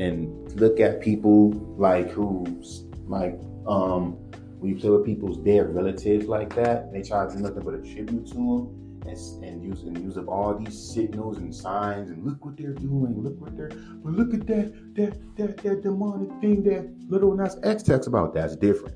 and 0.00 0.43
look 0.54 0.80
at 0.80 1.00
people 1.00 1.50
like 1.78 2.10
who's 2.10 2.84
like 3.06 3.38
um 3.66 4.16
when 4.58 4.74
you 4.74 4.80
play 4.80 4.88
with 4.88 5.04
people's 5.04 5.36
dead 5.38 5.74
relatives 5.74 6.26
like 6.26 6.54
that, 6.54 6.90
they 6.90 7.02
try 7.02 7.26
to 7.26 7.34
do 7.34 7.42
nothing 7.42 7.60
but 7.62 7.74
a 7.74 7.82
tribute 7.82 8.26
to 8.28 8.34
them 8.34 8.84
and, 9.06 9.44
and 9.44 9.62
use 9.62 9.82
and 9.82 9.98
use 9.98 10.16
up 10.16 10.26
all 10.26 10.56
these 10.56 10.78
signals 10.94 11.36
and 11.36 11.54
signs 11.54 12.10
and 12.10 12.24
look 12.24 12.42
what 12.44 12.56
they're 12.56 12.72
doing, 12.72 13.22
look 13.22 13.38
what 13.38 13.54
they're 13.56 13.68
but 13.68 14.12
look 14.12 14.32
at 14.32 14.46
that 14.46 14.94
that 14.94 15.36
that 15.36 15.58
that 15.58 15.82
demonic 15.82 16.30
thing 16.40 16.62
that 16.62 16.88
Lil 17.10 17.34
Nas 17.34 17.58
X 17.62 17.82
talks 17.82 18.06
about. 18.06 18.32
That's 18.32 18.56
different. 18.56 18.94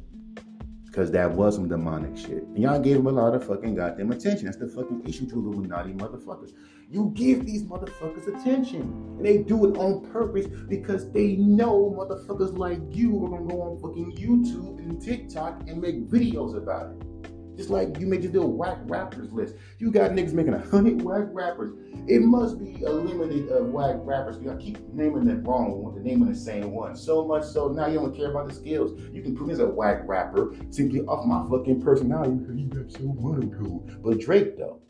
Because 0.99 1.13
that 1.13 1.31
was 1.31 1.55
some 1.55 1.69
demonic 1.69 2.17
shit. 2.17 2.43
And 2.43 2.59
y'all 2.59 2.81
gave 2.81 2.97
him 2.97 3.07
a 3.07 3.13
lot 3.13 3.33
of 3.33 3.47
fucking 3.47 3.77
goddamn 3.77 4.11
attention. 4.11 4.47
That's 4.47 4.57
the 4.57 4.67
fucking 4.67 5.03
issue 5.07 5.29
to 5.29 5.35
Illuminati 5.37 5.93
motherfuckers. 5.93 6.55
You 6.91 7.13
give 7.15 7.47
these 7.47 7.63
motherfuckers 7.63 8.27
attention. 8.27 8.81
And 9.17 9.25
they 9.25 9.39
do 9.39 9.67
it 9.67 9.79
on 9.79 10.11
purpose 10.11 10.49
because 10.69 11.09
they 11.13 11.37
know 11.37 11.95
motherfuckers 11.97 12.59
like 12.59 12.81
you 12.91 13.25
are 13.25 13.29
gonna 13.29 13.47
go 13.49 13.63
on 13.63 13.81
fucking 13.81 14.17
YouTube 14.17 14.79
and 14.81 15.01
TikTok 15.01 15.69
and 15.69 15.81
make 15.81 16.11
videos 16.11 16.57
about 16.57 16.97
it. 16.97 17.18
Just 17.59 17.71
like 17.71 17.99
you 17.99 18.07
make 18.07 18.23
this 18.23 18.31
little 18.31 18.53
whack 18.53 18.79
rappers 18.85 19.33
list. 19.33 19.57
You 19.81 19.91
got 19.91 20.13
niggas 20.13 20.33
making 20.33 20.55
a 20.55 20.61
hundred 20.61 21.03
whack 21.03 21.25
rappers. 21.33 21.73
It 22.07 22.23
must 22.23 22.57
be 22.61 22.85
a 22.85 22.89
limited 22.89 23.49
of 23.49 23.67
whack 23.71 23.97
rappers. 23.99 24.39
You 24.41 24.57
keep 24.61 24.79
naming 24.95 25.25
them 25.25 25.43
wrong 25.43 25.83
with 25.83 25.97
the 25.97 26.01
name 26.01 26.23
of 26.23 26.29
the 26.29 26.37
same 26.37 26.71
one. 26.71 26.95
So 26.95 27.25
much 27.25 27.43
so 27.43 27.67
now 27.67 27.89
you 27.89 27.97
don't 27.99 28.17
care 28.17 28.31
about 28.31 28.47
the 28.47 28.55
skills. 28.55 29.01
You 29.13 29.23
can 29.23 29.35
prove 29.35 29.51
as 29.51 29.59
a 29.59 29.67
whack 29.67 30.03
rapper 30.05 30.55
simply 30.71 31.01
off 31.01 31.27
my 31.27 31.45
fucking 31.51 31.83
personality 31.83 32.37
because 32.37 32.55
you 32.55 32.67
got 32.69 32.93
so 32.93 33.03
monotone. 33.21 33.99
But 34.05 34.21
Drake 34.21 34.57
though. 34.57 34.81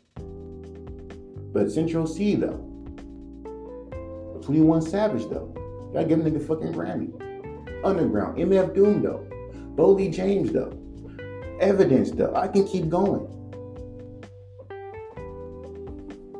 But 1.51 1.71
Central 1.71 2.05
Cee 2.05 2.35
though. 2.35 2.67
But 4.31 4.43
21 4.43 4.83
Savage 4.83 5.27
though. 5.27 5.55
Gotta 5.91 6.05
give 6.05 6.19
a 6.19 6.29
nigga 6.29 6.45
fucking 6.45 6.73
Grammy. 6.73 7.15
Underground. 7.83 8.37
MF 8.37 8.75
Doom 8.75 9.01
though. 9.01 9.27
Boldy 9.75 10.13
James 10.13 10.51
though 10.51 10.79
evidence 11.59 12.11
though. 12.11 12.33
I 12.35 12.47
can 12.47 12.67
keep 12.67 12.89
going. 12.89 13.27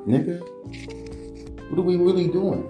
Nigga, 0.08 0.40
what 1.70 1.80
are 1.80 1.84
we 1.84 1.98
really 1.98 2.28
doing? 2.28 2.68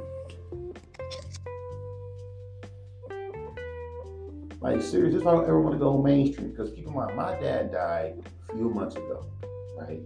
Like, 4.62 4.82
seriously, 4.82 5.20
this 5.20 5.26
I 5.26 5.32
don't 5.32 5.46
ever 5.46 5.62
want 5.62 5.76
to 5.76 5.80
go 5.80 6.02
mainstream. 6.02 6.50
Because 6.50 6.74
keep 6.74 6.86
in 6.86 6.94
mind, 6.94 7.16
my 7.16 7.40
dad 7.40 7.72
died 7.72 8.22
a 8.50 8.54
few 8.54 8.70
months 8.70 8.96
ago, 8.98 9.26
right? 9.78 10.02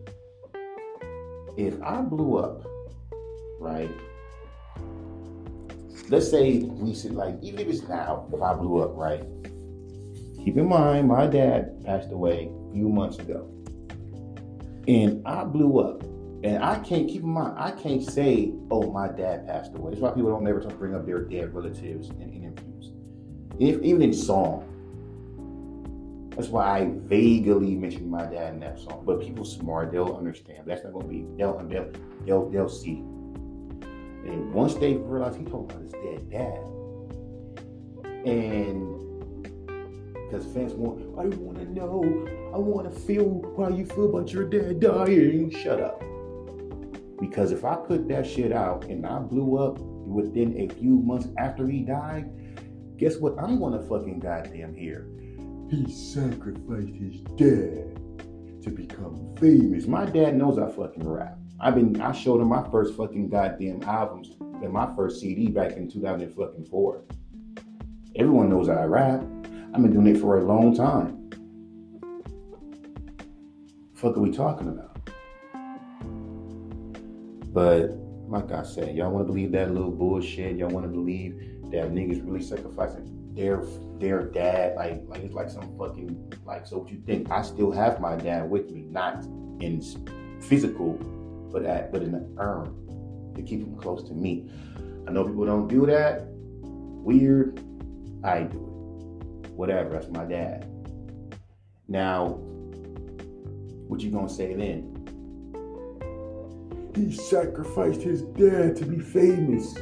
If 1.58 1.82
I 1.82 2.02
blew 2.02 2.38
up, 2.38 2.64
right? 3.60 3.90
Let's 6.10 6.30
say 6.30 6.60
we 6.60 6.94
said, 6.94 7.16
like, 7.16 7.36
even 7.42 7.60
if 7.60 7.68
it's 7.68 7.88
now, 7.88 8.30
if 8.32 8.42
I 8.42 8.54
blew 8.54 8.84
up, 8.84 8.96
right? 8.96 9.24
Keep 10.44 10.58
in 10.58 10.68
mind, 10.68 11.08
my 11.08 11.26
dad 11.26 11.84
passed 11.86 12.12
away 12.12 12.52
a 12.70 12.74
few 12.74 12.90
months 12.90 13.18
ago. 13.18 13.50
And 14.88 15.26
I 15.26 15.46
blew 15.46 15.80
up. 15.80 16.04
And 16.44 16.62
I 16.62 16.80
can't 16.80 17.08
keep 17.08 17.24
in 17.24 17.30
mind, 17.30 17.56
I 17.58 17.72
can't 17.72 18.04
say, 18.04 18.52
oh, 18.70 18.92
my 18.92 19.08
dad 19.08 19.48
passed 19.48 19.74
away. 19.74 19.92
That's 19.92 20.02
why 20.02 20.12
people 20.12 20.32
don't 20.32 20.46
ever 20.46 20.60
bring 20.78 20.94
up 20.94 21.06
their 21.06 21.22
dead 21.22 21.54
relatives 21.54 22.10
in 22.10 22.34
interviews. 22.34 22.92
If, 23.60 23.82
even 23.82 24.02
in 24.02 24.14
song. 24.14 24.70
That's 26.36 26.50
why 26.50 26.80
I 26.80 26.90
vaguely 26.92 27.76
mentioned 27.76 28.12
my 28.12 28.26
dad 28.26 28.56
in 28.56 28.60
that 28.62 28.80
song. 28.80 29.04
But 29.06 29.22
people 29.22 29.46
smart, 29.46 29.94
they'll 29.94 30.18
understand. 30.18 30.64
That's 30.66 30.84
not 30.84 30.92
gonna 30.92 31.08
be, 31.08 31.26
they'll 31.38 31.58
they'll 31.60 31.92
they'll, 32.26 32.50
they'll 32.50 32.68
see. 32.68 32.96
And 34.26 34.52
once 34.52 34.74
they 34.74 34.96
realize 34.96 35.36
he 35.36 35.46
told 35.46 35.72
about 35.72 35.84
his 35.84 35.92
dead 35.92 36.30
dad. 36.32 36.60
And 38.26 39.13
because 40.34 40.52
fans 40.52 40.74
want, 40.74 41.00
I 41.20 41.26
want 41.38 41.60
to 41.60 41.72
know, 41.72 42.02
I 42.56 42.58
want 42.58 42.92
to 42.92 43.00
feel 43.02 43.54
how 43.56 43.70
you 43.70 43.86
feel 43.86 44.10
about 44.10 44.34
your 44.34 44.46
dad 44.46 44.80
dying. 44.80 45.52
Shut 45.52 45.80
up. 45.80 46.00
Because 47.20 47.52
if 47.52 47.64
I 47.64 47.76
put 47.76 48.08
that 48.08 48.26
shit 48.26 48.52
out 48.52 48.86
and 48.86 49.06
I 49.06 49.20
blew 49.20 49.58
up 49.58 49.78
within 49.80 50.60
a 50.60 50.74
few 50.74 51.00
months 51.02 51.28
after 51.38 51.68
he 51.68 51.82
died, 51.82 52.32
guess 52.98 53.18
what? 53.18 53.38
I'm 53.38 53.60
gonna 53.60 53.84
fucking 53.84 54.22
goddamn 54.22 54.74
hear. 54.74 55.08
He 55.70 55.92
sacrificed 55.92 56.96
his 56.96 57.22
dad 57.38 57.96
to 58.64 58.72
become 58.72 59.36
famous. 59.40 59.86
My 59.86 60.06
dad 60.06 60.36
knows 60.36 60.58
I 60.58 60.72
fucking 60.72 61.08
rap. 61.08 61.38
I've 61.60 61.76
been 61.76 62.02
I 62.02 62.12
showed 62.12 62.42
him 62.42 62.50
my 62.50 62.68
first 62.72 62.98
fucking 62.98 63.30
goddamn 63.30 63.84
albums 63.84 64.32
and 64.40 64.74
my 64.74 64.94
first 64.96 65.22
CD 65.22 65.48
back 65.50 65.74
in 65.74 65.92
2004. 65.92 67.04
Everyone 68.16 68.50
knows 68.50 68.68
I 68.68 68.84
rap. 68.86 69.24
I've 69.76 69.82
been 69.82 69.92
doing 69.92 70.16
it 70.16 70.20
for 70.20 70.38
a 70.38 70.44
long 70.44 70.76
time. 70.76 71.32
The 73.72 74.00
Fuck 74.00 74.18
are 74.18 74.20
we 74.20 74.30
talking 74.30 74.68
about? 74.68 75.10
But 77.52 77.98
like 78.28 78.52
I 78.52 78.62
said, 78.62 78.96
y'all 78.96 79.10
want 79.10 79.26
to 79.26 79.34
believe 79.34 79.52
that 79.54 79.74
little 79.74 79.90
bullshit. 79.90 80.58
Y'all 80.58 80.70
want 80.70 80.86
to 80.86 80.92
believe 80.92 81.40
that 81.72 81.92
niggas 81.92 82.24
really 82.24 82.44
sacrificing 82.44 83.34
their 83.34 83.64
their 83.98 84.26
dad. 84.26 84.76
Like 84.76 85.02
like 85.08 85.24
it's 85.24 85.34
like 85.34 85.50
some 85.50 85.76
fucking 85.76 86.34
like. 86.46 86.68
So 86.68 86.78
what 86.78 86.92
you 86.92 87.02
think? 87.08 87.32
I 87.32 87.42
still 87.42 87.72
have 87.72 88.00
my 88.00 88.16
dad 88.16 88.48
with 88.48 88.70
me, 88.70 88.82
not 88.82 89.24
in 89.60 89.82
physical, 90.40 91.00
but 91.52 91.66
at 91.66 91.92
but 91.92 92.04
in 92.04 92.14
an 92.14 92.36
urn 92.38 93.34
to 93.36 93.42
keep 93.42 93.62
him 93.62 93.76
close 93.76 94.04
to 94.04 94.14
me. 94.14 94.52
I 95.08 95.12
know 95.12 95.24
people 95.24 95.48
don't 95.48 95.68
do 95.68 95.88
that. 95.88 96.26
Weird. 96.28 97.60
I 98.24 98.44
do 98.44 98.68
it. 98.68 98.73
Whatever. 99.56 99.92
That's 99.92 100.10
my 100.10 100.26
dad. 100.26 100.68
Now, 101.88 102.40
what 103.88 104.02
you 104.02 104.12
gonna 104.12 104.30
say 104.30 104.54
then? 104.54 104.90
He 106.96 107.12
sacrificed 107.12 108.02
his 108.02 108.22
dad 108.22 108.76
to 108.78 108.86
be 108.86 109.00
famous. 109.00 109.76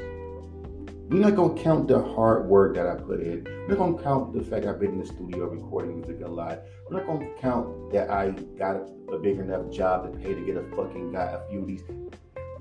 We're 1.09 1.19
not 1.19 1.35
gonna 1.35 1.61
count 1.61 1.89
the 1.89 2.01
hard 2.01 2.47
work 2.47 2.75
that 2.75 2.87
I 2.87 2.95
put 2.95 3.19
in. 3.19 3.43
We're 3.43 3.67
not 3.67 3.77
gonna 3.77 4.01
count 4.01 4.33
the 4.33 4.41
fact 4.41 4.65
I've 4.65 4.79
been 4.79 4.93
in 4.93 4.99
the 4.99 5.05
studio 5.05 5.45
recording 5.47 5.97
music 5.97 6.21
a 6.25 6.27
lot. 6.27 6.61
We're 6.89 6.97
not 6.97 7.07
gonna 7.07 7.27
count 7.39 7.91
that 7.91 8.09
I 8.09 8.31
got 8.57 8.77
a, 8.77 9.13
a 9.13 9.19
big 9.19 9.39
enough 9.39 9.69
job 9.71 10.11
to 10.11 10.17
pay 10.17 10.33
to 10.33 10.41
get 10.41 10.55
a 10.55 10.63
fucking 10.75 11.11
guy 11.11 11.37
a 11.37 11.49
few 11.49 11.61
of 11.61 11.67
these 11.67 11.83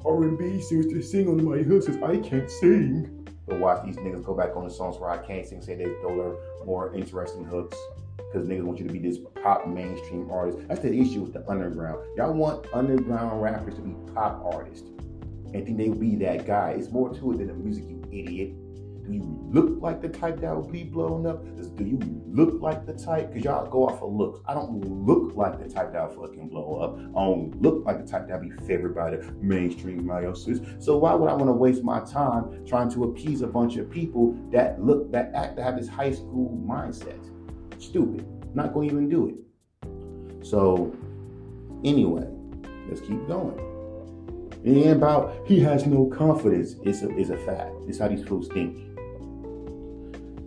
R&B 0.05 0.61
singers 0.63 0.87
to 0.93 1.03
sing 1.03 1.29
on 1.29 1.45
my 1.45 1.59
hooks 1.59 1.87
since 1.87 2.03
I 2.03 2.17
can't 2.17 2.51
sing. 2.51 3.20
But 3.51 3.59
watch 3.59 3.85
these 3.85 3.97
niggas 3.97 4.25
go 4.25 4.33
back 4.33 4.57
on 4.57 4.63
the 4.63 4.71
songs 4.71 4.97
where 4.99 5.11
I 5.11 5.19
can't 5.19 5.45
sing, 5.45 5.61
say 5.61 5.75
they 5.75 5.85
throw 6.01 6.17
their 6.17 6.65
more 6.65 6.95
interesting 6.95 7.45
hooks 7.45 7.77
because 8.17 8.47
niggas 8.47 8.63
want 8.63 8.79
you 8.79 8.87
to 8.87 8.93
be 8.93 9.01
this 9.01 9.19
pop 9.43 9.67
mainstream 9.67 10.31
artist. 10.31 10.59
That's 10.69 10.81
the 10.81 10.93
issue 10.93 11.23
with 11.23 11.33
the 11.33 11.45
underground. 11.51 11.99
Y'all 12.17 12.33
want 12.33 12.65
underground 12.73 13.43
rappers 13.43 13.75
to 13.75 13.81
be 13.81 13.97
pop 14.15 14.41
artists 14.45 14.89
and 15.53 15.65
think 15.65 15.77
they'll 15.79 15.95
be 15.95 16.15
that 16.17 16.47
guy. 16.47 16.77
It's 16.79 16.91
more 16.91 17.13
to 17.13 17.33
it 17.33 17.39
than 17.39 17.49
the 17.49 17.55
music, 17.55 17.87
you 17.89 18.01
idiot. 18.13 18.53
Do 19.11 19.17
you 19.17 19.51
look 19.51 19.83
like 19.83 20.01
the 20.01 20.09
type 20.09 20.41
that 20.41 20.55
will 20.55 20.69
be 20.69 20.85
blown 20.85 21.27
up? 21.27 21.45
Do 21.77 21.85
you 21.85 21.99
look 22.29 22.63
like 22.63 22.87
the 22.87 22.93
type? 22.93 23.33
Because 23.33 23.45
y'all 23.45 23.67
go 23.69 23.89
off 23.89 24.01
of 24.01 24.13
looks. 24.13 24.41
I 24.47 24.55
don't 24.55 24.85
look 24.85 25.35
like 25.35 25.59
the 25.59 25.69
type 25.69 25.93
that 25.93 26.15
will 26.15 26.29
fucking 26.29 26.49
blow 26.49 26.77
up. 26.77 26.97
I 26.97 27.25
don't 27.25 27.61
look 27.61 27.85
like 27.85 28.05
the 28.05 28.09
type 28.09 28.29
that 28.29 28.41
will 28.41 28.51
be 28.51 28.67
favored 28.67 28.95
by 28.95 29.11
the 29.11 29.33
mainstream 29.41 30.07
masses. 30.07 30.61
So 30.79 30.97
why 30.97 31.13
would 31.15 31.29
I 31.29 31.35
want 31.35 31.49
to 31.49 31.53
waste 31.53 31.83
my 31.83 32.01
time 32.05 32.65
trying 32.65 32.89
to 32.93 33.05
appease 33.05 33.43
a 33.43 33.49
bunch 33.49 33.77
of 33.79 33.91
people 33.91 34.39
that 34.53 34.81
look, 34.81 35.11
that 35.11 35.33
act, 35.35 35.57
that 35.57 35.65
have 35.65 35.77
this 35.77 35.89
high 35.89 36.13
school 36.13 36.57
mindset? 36.65 37.19
Stupid. 37.83 38.25
Not 38.55 38.73
going 38.73 38.91
to 38.91 38.95
even 38.95 39.09
do 39.09 39.29
it. 39.29 40.47
So, 40.47 40.97
anyway, 41.85 42.29
let's 42.89 43.01
keep 43.01 43.27
going. 43.27 43.59
It 44.63 44.77
ain't 44.77 44.97
about 44.97 45.35
he 45.47 45.59
has 45.61 45.87
no 45.87 46.07
confidence. 46.07 46.77
It's 46.85 47.03
a, 47.03 47.09
it's 47.19 47.31
a 47.31 47.37
fact. 47.39 47.73
It's 47.89 47.99
how 47.99 48.09
these 48.09 48.23
fools 48.23 48.47
think. 48.49 48.90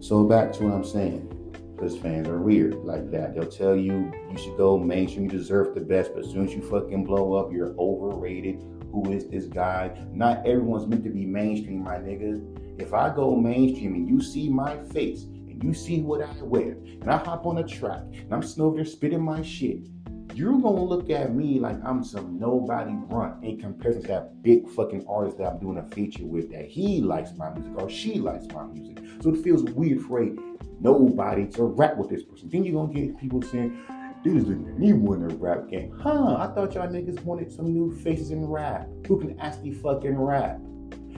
So 0.03 0.25
back 0.25 0.51
to 0.53 0.65
what 0.65 0.73
I'm 0.73 0.83
saying. 0.83 1.29
Because 1.77 1.97
fans 1.97 2.27
are 2.27 2.37
weird 2.37 2.75
like 2.83 3.09
that. 3.11 3.33
They'll 3.33 3.49
tell 3.49 3.73
you 3.73 4.11
you 4.29 4.37
should 4.37 4.57
go 4.57 4.77
mainstream, 4.77 5.23
you 5.23 5.29
deserve 5.29 5.73
the 5.75 5.79
best, 5.79 6.13
but 6.13 6.25
as 6.25 6.31
soon 6.31 6.45
as 6.45 6.53
you 6.53 6.61
fucking 6.61 7.05
blow 7.05 7.35
up, 7.35 7.53
you're 7.53 7.73
overrated. 7.79 8.61
Who 8.91 9.13
is 9.13 9.29
this 9.29 9.45
guy? 9.45 9.97
Not 10.11 10.45
everyone's 10.45 10.87
meant 10.87 11.05
to 11.05 11.09
be 11.09 11.25
mainstream, 11.25 11.85
my 11.85 11.95
nigga. 11.95 12.81
If 12.81 12.93
I 12.93 13.15
go 13.15 13.33
mainstream 13.33 13.95
and 13.95 14.09
you 14.09 14.21
see 14.21 14.49
my 14.49 14.75
face 14.87 15.23
and 15.23 15.63
you 15.63 15.73
see 15.73 16.01
what 16.01 16.21
I 16.21 16.33
wear, 16.41 16.73
and 16.83 17.09
I 17.09 17.15
hop 17.15 17.45
on 17.45 17.59
a 17.59 17.63
track, 17.63 18.03
and 18.11 18.33
I'm 18.33 18.43
sitting 18.43 18.63
over 18.63 18.75
there 18.75 18.85
spitting 18.85 19.21
my 19.21 19.41
shit, 19.41 19.87
you're 20.33 20.59
gonna 20.59 20.83
look 20.83 21.09
at 21.09 21.35
me 21.35 21.59
like 21.59 21.77
I'm 21.83 22.03
some 22.03 22.39
nobody 22.39 22.93
grunt 23.07 23.43
in 23.43 23.59
comparison 23.59 24.01
to 24.03 24.07
that 24.09 24.41
big 24.41 24.67
fucking 24.69 25.05
artist 25.07 25.37
that 25.37 25.45
I'm 25.45 25.59
doing 25.59 25.77
a 25.77 25.83
feature 25.95 26.25
with 26.25 26.51
that 26.51 26.65
he 26.65 27.01
likes 27.01 27.31
my 27.37 27.53
music 27.53 27.73
or 27.77 27.89
she 27.89 28.15
likes 28.15 28.47
my 28.53 28.63
music. 28.63 29.03
So 29.21 29.33
it 29.33 29.43
feels 29.43 29.63
weird 29.63 30.01
for 30.01 30.23
a 30.23 30.35
nobody 30.79 31.47
to 31.51 31.63
rap 31.63 31.97
with 31.97 32.09
this 32.09 32.23
person. 32.23 32.49
Then 32.49 32.63
you're 32.63 32.73
gonna 32.73 32.93
get 32.93 33.17
people 33.19 33.41
saying, 33.41 33.79
Dudes 34.23 34.45
didn't 34.45 34.79
need 34.79 34.93
one 34.93 35.21
in 35.21 35.27
the 35.27 35.35
rap 35.35 35.67
game. 35.69 35.93
Huh, 36.01 36.37
I 36.39 36.47
thought 36.47 36.73
y'all 36.75 36.87
niggas 36.87 37.21
wanted 37.23 37.51
some 37.51 37.73
new 37.73 37.93
faces 38.03 38.31
in 38.31 38.45
rap 38.45 38.87
who 39.05 39.19
can 39.19 39.37
actually 39.39 39.73
fucking 39.73 40.17
rap. 40.17 40.59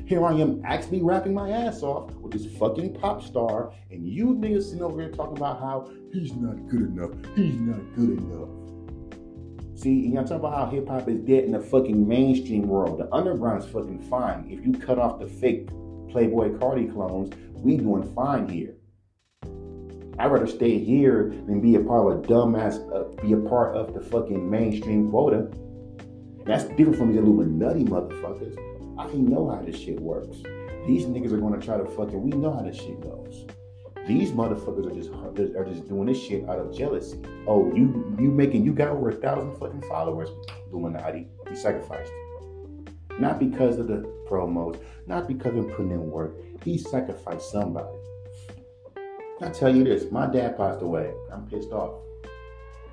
Here 0.06 0.26
I 0.26 0.34
am 0.34 0.62
actually 0.66 1.04
rapping 1.04 1.34
my 1.34 1.52
ass 1.52 1.84
off 1.84 2.12
with 2.16 2.34
this 2.34 2.46
fucking 2.58 2.96
pop 2.96 3.24
star, 3.24 3.72
and 3.92 4.08
you 4.08 4.36
niggas 4.36 4.66
sitting 4.66 4.82
over 4.82 5.00
here 5.02 5.12
talking 5.12 5.38
about 5.38 5.60
how 5.60 5.92
he's 6.12 6.34
not 6.34 6.68
good 6.68 6.82
enough. 6.82 7.12
He's 7.36 7.56
not 7.56 7.80
good 7.96 8.18
enough. 8.18 8.65
See, 9.76 10.08
y'all 10.08 10.24
talking 10.24 10.38
about 10.38 10.54
how 10.54 10.66
hip 10.68 10.88
hop 10.88 11.10
is 11.10 11.20
dead 11.20 11.44
in 11.44 11.52
the 11.52 11.60
fucking 11.60 12.08
mainstream 12.08 12.66
world. 12.66 12.98
The 12.98 13.14
underground's 13.14 13.66
fucking 13.66 14.00
fine. 14.10 14.48
If 14.50 14.66
you 14.66 14.72
cut 14.72 14.98
off 14.98 15.20
the 15.20 15.28
fake 15.28 15.68
Playboy 16.10 16.52
Carti 16.52 16.92
clones, 16.94 17.36
we 17.56 17.76
doing 17.76 18.04
fine 18.16 18.48
here. 18.48 18.76
I'd 20.18 20.32
rather 20.32 20.48
stay 20.48 20.80
here 20.80 21.28
than 21.46 21.60
be 21.60 21.76
a 21.76 21.82
part 21.82 22.10
of 22.10 22.20
a 22.20 22.22
dumbass, 22.26 22.76
uh, 22.96 23.22
be 23.22 23.34
a 23.34 23.50
part 23.50 23.76
of 23.76 23.94
the 23.94 24.00
fucking 24.00 24.50
mainstream 24.50 25.10
quota. 25.10 25.52
That's 26.46 26.64
different 26.76 26.96
from 26.96 27.10
these 27.10 27.22
Illuminati 27.22 27.84
motherfuckers. 27.84 28.58
I 28.98 29.12
know 29.14 29.50
how 29.50 29.62
this 29.62 29.78
shit 29.78 30.00
works. 30.00 30.38
These 30.88 31.06
niggas 31.08 31.34
are 31.34 31.38
gonna 31.38 31.60
try 31.60 31.78
to 31.78 31.86
fucking. 31.86 32.22
We 32.24 32.32
know 32.32 32.54
how 32.54 32.62
this 32.62 32.78
shit 32.78 33.02
goes. 33.02 33.46
These 34.08 34.34
motherfuckers 34.34 34.86
are 34.86 34.94
just 34.94 35.56
are 35.56 35.66
just 35.66 35.88
doing 35.90 36.06
this 36.06 36.22
shit 36.22 36.48
out 36.48 36.60
of 36.60 36.76
jealousy. 36.76 37.20
Oh, 37.48 37.74
you 37.74 38.16
you 38.20 38.30
making 38.30 38.64
you 38.64 38.72
got 38.72 38.90
over 38.90 39.10
a 39.10 39.16
thousand 39.16 39.58
fucking 39.58 39.82
followers, 39.90 40.30
Illuminati. 40.72 41.28
You 41.50 41.56
sacrificed. 41.56 42.12
Not 43.20 43.40
because 43.40 43.80
of 43.80 43.88
the 43.88 44.08
promos, 44.30 44.80
not 45.08 45.28
because 45.28 45.56
of 45.56 45.70
putting 45.72 45.92
in 45.92 46.12
work. 46.12 46.36
He 46.64 46.78
sacrificed 46.78 47.52
somebody. 47.52 47.98
I 49.42 49.50
tell 49.50 49.76
you 49.76 49.84
this, 49.84 50.12
my 50.12 50.28
dad 50.28 50.56
passed 50.56 50.82
away. 50.82 51.12
I'm 51.32 51.48
pissed 51.48 51.72
off. 51.72 52.02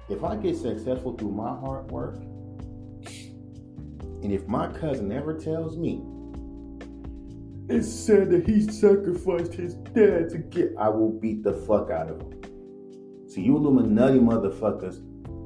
If 0.09 0.25
I 0.25 0.37
get 0.37 0.57
successful 0.57 1.17
through 1.17 1.33
my 1.33 1.51
hard 1.51 1.91
work, 1.91 2.17
and 4.23 4.33
if 4.33 4.47
my 4.47 4.67
cousin 4.73 5.13
ever 5.13 5.39
tells 5.39 5.77
me 5.77 6.03
it's 7.73 7.93
said 7.93 8.31
that 8.31 8.47
he 8.49 8.61
sacrificed 8.61 9.55
his 9.55 9.75
dad 9.75 10.31
to 10.31 10.39
get, 10.39 10.75
I 10.79 10.89
will 10.89 11.11
beat 11.11 11.43
the 11.43 11.53
fuck 11.53 11.91
out 11.91 12.11
of 12.11 12.21
him. 12.21 12.43
So 13.29 13.41
you 13.41 13.57
Illuminati 13.57 14.19
motherfuckers 14.19 15.03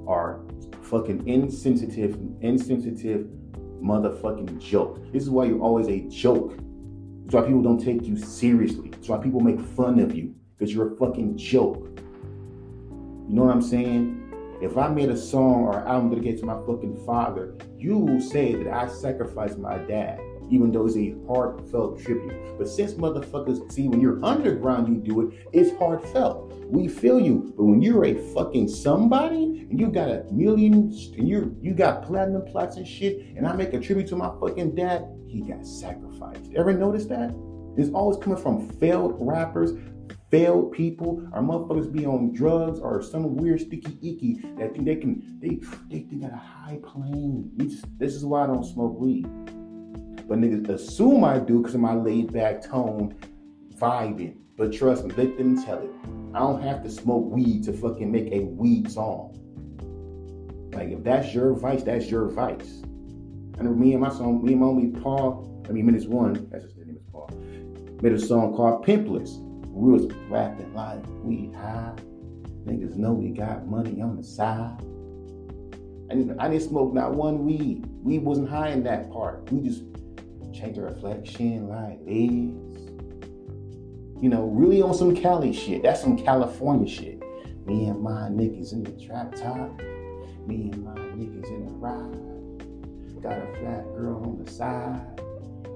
are 0.08 0.40
fucking 0.82 1.26
insensitive, 1.28 2.18
insensitive 2.40 3.28
motherfucking 3.82 4.58
joke. 4.58 5.00
This 5.12 5.22
is 5.22 5.30
why 5.30 5.44
you're 5.44 5.60
always 5.60 5.88
a 5.88 6.00
joke. 6.08 6.58
It's 7.24 7.34
why 7.34 7.42
people 7.42 7.62
don't 7.62 7.82
take 7.82 8.04
you 8.04 8.16
seriously. 8.16 8.90
It's 8.92 9.08
why 9.08 9.18
people 9.18 9.40
make 9.40 9.60
fun 9.60 10.00
of 10.00 10.14
you 10.14 10.34
because 10.56 10.74
you're 10.74 10.94
a 10.94 10.96
fucking 10.96 11.36
joke. 11.36 11.88
You 11.98 13.34
know 13.34 13.42
what 13.44 13.54
I'm 13.54 13.62
saying? 13.62 14.22
If 14.62 14.78
I 14.78 14.88
made 14.88 15.10
a 15.10 15.16
song 15.16 15.64
or 15.64 15.86
album 15.86 16.10
dedicated 16.10 16.40
to 16.40 16.46
my 16.46 16.58
fucking 16.66 17.04
father, 17.04 17.56
you 17.76 17.98
will 17.98 18.20
say 18.20 18.54
that 18.54 18.72
I 18.72 18.88
sacrificed 18.88 19.58
my 19.58 19.78
dad, 19.78 20.18
even 20.50 20.72
though 20.72 20.86
it's 20.86 20.96
a 20.96 21.14
heartfelt 21.26 22.00
tribute. 22.02 22.58
But 22.58 22.68
since 22.68 22.94
motherfuckers 22.94 23.70
see 23.72 23.88
when 23.88 24.00
you're 24.00 24.24
underground, 24.24 24.88
you 24.88 24.96
do 24.96 25.20
it, 25.22 25.48
it's 25.52 25.76
heartfelt. 25.78 26.52
We 26.66 26.88
feel 26.88 27.20
you. 27.20 27.52
But 27.56 27.64
when 27.64 27.82
you're 27.82 28.04
a 28.04 28.14
fucking 28.34 28.68
somebody 28.68 29.66
and 29.70 29.78
you 29.78 29.88
got 29.88 30.08
a 30.08 30.24
million 30.32 30.92
and 31.16 31.28
you 31.28 31.56
you 31.60 31.74
got 31.74 32.04
platinum 32.04 32.44
plaques 32.44 32.76
and 32.76 32.86
shit, 32.86 33.36
and 33.36 33.46
I 33.46 33.52
make 33.54 33.72
a 33.72 33.80
tribute 33.80 34.08
to 34.08 34.16
my 34.16 34.30
fucking 34.40 34.74
dad, 34.74 35.06
he 35.28 35.40
got 35.42 35.66
sacrificed. 35.66 36.52
Ever 36.54 36.72
notice 36.72 37.06
that? 37.06 37.34
It's 37.76 37.90
always 37.90 38.16
coming 38.18 38.42
from 38.42 38.68
failed 38.80 39.16
rappers, 39.20 39.72
failed 40.30 40.72
people 40.72 41.28
or 41.32 41.42
motherfuckers 41.42 41.92
be 41.92 42.06
on 42.06 42.32
drugs 42.32 42.80
or 42.80 43.02
some 43.02 43.36
weird 43.36 43.60
sticky 43.60 43.98
icky 44.02 44.40
that 44.58 44.72
think 44.72 44.84
they 44.84 44.96
can 44.96 45.38
they 45.40 45.60
they 45.88 46.00
think 46.04 46.24
at 46.24 46.32
a 46.32 46.36
high 46.36 46.78
plane. 46.82 47.50
Just, 47.58 47.86
this 47.98 48.14
is 48.14 48.24
why 48.24 48.44
I 48.44 48.46
don't 48.46 48.64
smoke 48.64 48.98
weed. 48.98 49.26
But 50.28 50.38
niggas 50.38 50.68
assume 50.68 51.24
I 51.24 51.38
do 51.38 51.58
because 51.60 51.74
of 51.74 51.80
my 51.80 51.94
laid 51.94 52.32
back 52.32 52.62
tone, 52.62 53.14
vibing. 53.76 54.36
But 54.56 54.72
trust 54.72 55.04
me, 55.04 55.14
let 55.16 55.36
them 55.36 55.62
tell 55.62 55.78
it. 55.82 55.90
I 56.34 56.40
don't 56.40 56.62
have 56.62 56.82
to 56.82 56.90
smoke 56.90 57.24
weed 57.30 57.64
to 57.64 57.72
fucking 57.72 58.10
make 58.10 58.32
a 58.32 58.40
weed 58.40 58.90
song. 58.90 59.32
Like 60.72 60.90
if 60.90 61.04
that's 61.04 61.32
your 61.32 61.54
vice, 61.54 61.82
that's 61.82 62.10
your 62.10 62.28
vice. 62.28 62.82
I 63.58 63.62
know 63.62 63.72
me 63.72 63.92
and 63.92 64.02
my 64.02 64.10
song, 64.10 64.44
me 64.44 64.52
and 64.52 64.60
my 64.60 64.66
homie 64.66 65.02
Paul, 65.02 65.64
I 65.68 65.72
mean 65.72 65.86
minutes 65.86 66.06
one, 66.06 66.48
that's 66.50 66.64
his 66.64 66.76
name 66.76 66.96
is 66.96 67.02
Paul, 67.10 67.30
made 68.02 68.12
a 68.12 68.18
song 68.18 68.54
called 68.54 68.84
Pimpless 68.84 69.38
We 69.68 69.92
was 69.92 70.12
rapping 70.28 70.74
like 70.74 71.02
we 71.22 71.50
high. 71.54 71.94
Niggas 72.66 72.96
know 72.96 73.12
we 73.12 73.30
got 73.30 73.66
money 73.66 74.02
on 74.02 74.16
the 74.16 74.22
side. 74.22 74.76
I 76.10 76.14
didn't, 76.14 76.38
I 76.38 76.48
didn't 76.48 76.68
smoke 76.68 76.92
not 76.92 77.14
one 77.14 77.44
weed. 77.46 77.86
Weed 78.02 78.18
wasn't 78.18 78.50
high 78.50 78.68
in 78.68 78.82
that 78.82 79.10
part. 79.10 79.50
We 79.50 79.66
just 79.66 79.82
changed 80.56 80.78
the 80.78 80.82
reflection 80.82 81.68
like 81.68 82.04
this. 82.04 82.52
You 84.22 84.30
know, 84.30 84.46
really 84.46 84.80
on 84.80 84.94
some 84.94 85.14
Cali 85.14 85.52
shit. 85.52 85.82
That's 85.82 86.00
some 86.00 86.16
California 86.16 86.88
shit. 86.88 87.22
Me 87.66 87.86
and 87.86 88.00
my 88.00 88.30
niggas 88.30 88.72
in 88.72 88.82
the 88.82 88.92
trap 88.92 89.34
top. 89.34 89.78
Me 90.46 90.70
and 90.72 90.84
my 90.84 90.94
niggas 90.94 91.48
in 91.48 91.66
the 91.66 91.72
ride. 91.72 93.22
Got 93.22 93.38
a 93.38 93.58
flat 93.58 93.84
girl 93.96 94.22
on 94.24 94.42
the 94.42 94.50
side. 94.50 95.20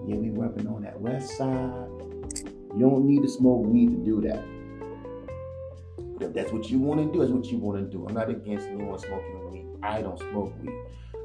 Yeah, 0.07 0.17
we 0.17 0.31
rapping 0.31 0.69
on 0.69 0.83
that 0.83 0.99
west 0.99 1.37
side. 1.37 1.89
You 2.75 2.81
don't 2.81 3.05
need 3.07 3.23
to 3.23 3.29
smoke 3.29 3.67
weed 3.67 3.91
to 3.91 3.97
do 3.97 4.21
that. 4.23 4.45
If 6.25 6.33
that's 6.33 6.53
what 6.53 6.71
you 6.71 6.79
want 6.79 7.01
to 7.01 7.13
do, 7.13 7.19
that's 7.21 7.33
what 7.33 7.47
you 7.47 7.59
want 7.59 7.79
to 7.79 7.85
do. 7.85 8.07
I'm 8.07 8.15
not 8.15 8.31
against 8.31 8.69
anyone 8.69 8.99
smoking 8.99 9.51
weed. 9.51 9.67
I 9.83 10.01
don't 10.01 10.19
smoke 10.19 10.55
weed. 10.63 10.73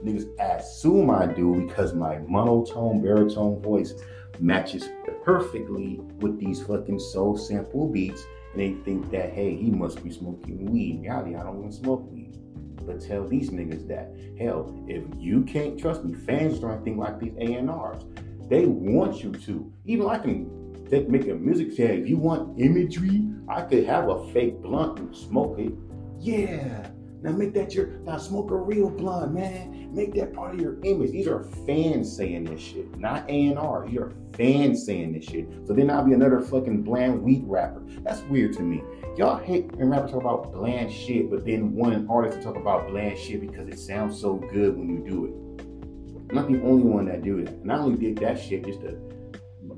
Niggas 0.04 0.28
assume 0.40 1.10
I 1.10 1.26
do 1.26 1.66
because 1.66 1.94
my 1.94 2.20
monotone, 2.20 3.02
baritone 3.02 3.62
voice 3.62 3.94
matches 4.40 4.90
perfectly 5.24 6.00
with 6.20 6.40
these 6.40 6.62
fucking 6.62 7.00
soul 7.00 7.38
sample 7.38 7.88
beats. 7.88 8.24
And 8.54 8.62
they 8.62 8.74
think 8.84 9.12
that, 9.12 9.34
hey, 9.34 9.56
he 9.56 9.72
must 9.72 10.04
be 10.04 10.12
smoking 10.12 10.72
weed. 10.72 11.04
In 11.04 11.12
I 11.12 11.44
don't 11.44 11.60
even 11.60 11.72
smoke 11.72 12.10
weed. 12.12 12.38
But 12.86 13.02
tell 13.02 13.28
these 13.28 13.50
niggas 13.50 13.88
that, 13.88 14.16
hell, 14.40 14.74
if 14.88 15.04
you 15.18 15.42
can't 15.44 15.80
trust 15.80 16.04
me, 16.04 16.14
fans 16.14 16.60
don't 16.60 16.84
think 16.84 16.98
like 16.98 17.20
these 17.20 17.34
A&Rs. 17.40 18.04
They 18.48 18.66
want 18.68 19.24
you 19.24 19.32
to. 19.32 19.74
Even 19.86 20.08
I 20.08 20.20
can 20.20 20.86
take, 20.90 21.10
make 21.10 21.28
a 21.28 21.34
music 21.34 21.76
tag. 21.76 22.00
If 22.00 22.08
you 22.08 22.18
want 22.18 22.60
imagery, 22.60 23.28
I 23.48 23.62
could 23.62 23.86
have 23.86 24.10
a 24.10 24.32
fake 24.32 24.62
blunt 24.62 25.00
and 25.00 25.16
smoke 25.16 25.58
it. 25.58 25.74
Yeah. 26.20 26.90
Now 27.26 27.32
make 27.32 27.56
that 27.56 27.74
your 27.74 27.88
now 28.06 28.20
smoke 28.20 28.52
a 28.52 28.56
real 28.56 28.88
blunt, 28.88 29.34
man. 29.34 29.90
Make 29.92 30.14
that 30.14 30.32
part 30.32 30.54
of 30.54 30.62
your 30.62 30.78
image. 30.84 31.10
These 31.10 31.28
are 31.28 31.44
fans 31.66 32.16
saying 32.16 32.44
this 32.44 32.62
shit, 32.62 33.00
not 33.00 33.28
A 33.28 33.48
and 33.48 33.58
R. 33.58 33.88
These 33.88 33.98
are 33.98 34.14
fans 34.38 34.86
saying 34.86 35.14
this 35.14 35.26
shit. 35.26 35.48
So 35.66 35.74
then 35.74 35.90
I'll 35.90 36.06
be 36.06 36.14
another 36.14 36.40
fucking 36.40 36.84
bland 36.84 37.24
wheat 37.24 37.42
rapper. 37.46 37.82
That's 38.04 38.22
weird 38.26 38.54
to 38.58 38.62
me. 38.62 38.84
Y'all 39.18 39.44
hate 39.44 39.76
when 39.76 39.90
rappers 39.90 40.12
talk 40.12 40.22
about 40.22 40.54
bland 40.54 40.92
shit, 40.92 41.32
but 41.32 41.44
then 41.44 41.74
one 41.74 42.08
artist 42.12 42.38
to 42.38 42.44
talk 42.44 42.58
about 42.58 42.90
bland 42.90 43.18
shit 43.18 43.42
because 43.42 43.68
it 43.70 43.80
sounds 43.80 44.22
so 44.22 44.36
good 44.36 44.78
when 44.78 44.88
you 44.88 45.00
do 45.00 45.26
it. 45.26 46.30
I'm 46.30 46.36
not 46.36 46.48
the 46.48 46.62
only 46.62 46.84
one 46.84 47.06
that 47.06 47.24
do 47.24 47.44
that. 47.44 47.56
And 47.56 47.72
I 47.72 47.78
only 47.78 47.98
did 47.98 48.20
that 48.20 48.40
shit 48.40 48.66
just 48.66 48.82
to, 48.82 49.00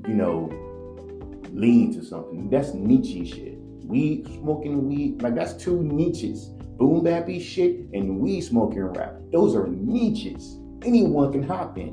you 0.06 0.14
know, 0.14 0.50
lean 1.54 1.94
to 1.94 2.04
something. 2.04 2.50
That's 2.50 2.74
niche 2.74 3.30
shit. 3.30 3.56
Weed 3.84 4.26
smoking 4.34 4.86
weed, 4.86 5.22
like 5.22 5.34
that's 5.34 5.54
two 5.54 5.82
niches 5.82 6.50
boom 6.78 7.04
bappy 7.04 7.42
shit 7.42 7.90
and 7.92 8.20
weed 8.20 8.40
smoking 8.40 8.84
rap. 8.84 9.16
Those 9.32 9.54
are 9.56 9.66
niches. 9.66 10.58
Anyone 10.84 11.32
can 11.32 11.42
hop 11.42 11.76
in. 11.76 11.92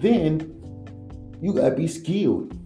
Then 0.00 0.54
you 1.40 1.54
gotta 1.54 1.74
be 1.74 1.86
skilled. 1.86 2.58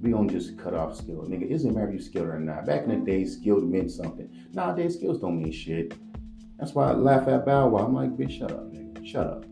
We 0.00 0.10
don't 0.10 0.28
just 0.28 0.56
cut 0.58 0.74
off 0.74 0.96
skill. 0.96 1.26
Nigga, 1.28 1.42
it 1.42 1.50
doesn't 1.50 1.74
matter 1.74 1.88
if 1.88 1.94
you 1.94 2.00
skilled 2.00 2.28
or 2.28 2.38
not. 2.38 2.66
Back 2.66 2.84
in 2.84 2.90
the 2.90 2.96
day, 2.96 3.24
skilled 3.24 3.64
meant 3.64 3.90
something. 3.90 4.28
Nowadays, 4.52 4.94
skills 4.94 5.20
don't 5.20 5.40
mean 5.40 5.52
shit. 5.52 5.94
That's 6.58 6.74
why 6.74 6.90
I 6.90 6.92
laugh 6.92 7.28
at 7.28 7.44
Bow 7.44 7.68
Wow. 7.68 7.86
I'm 7.86 7.94
like, 7.94 8.16
bitch, 8.16 8.38
shut 8.38 8.52
up, 8.52 8.72
nigga. 8.72 9.06
Shut 9.06 9.26
up. 9.26 9.44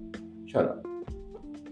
Shut 0.46 0.64
up. 0.64 0.86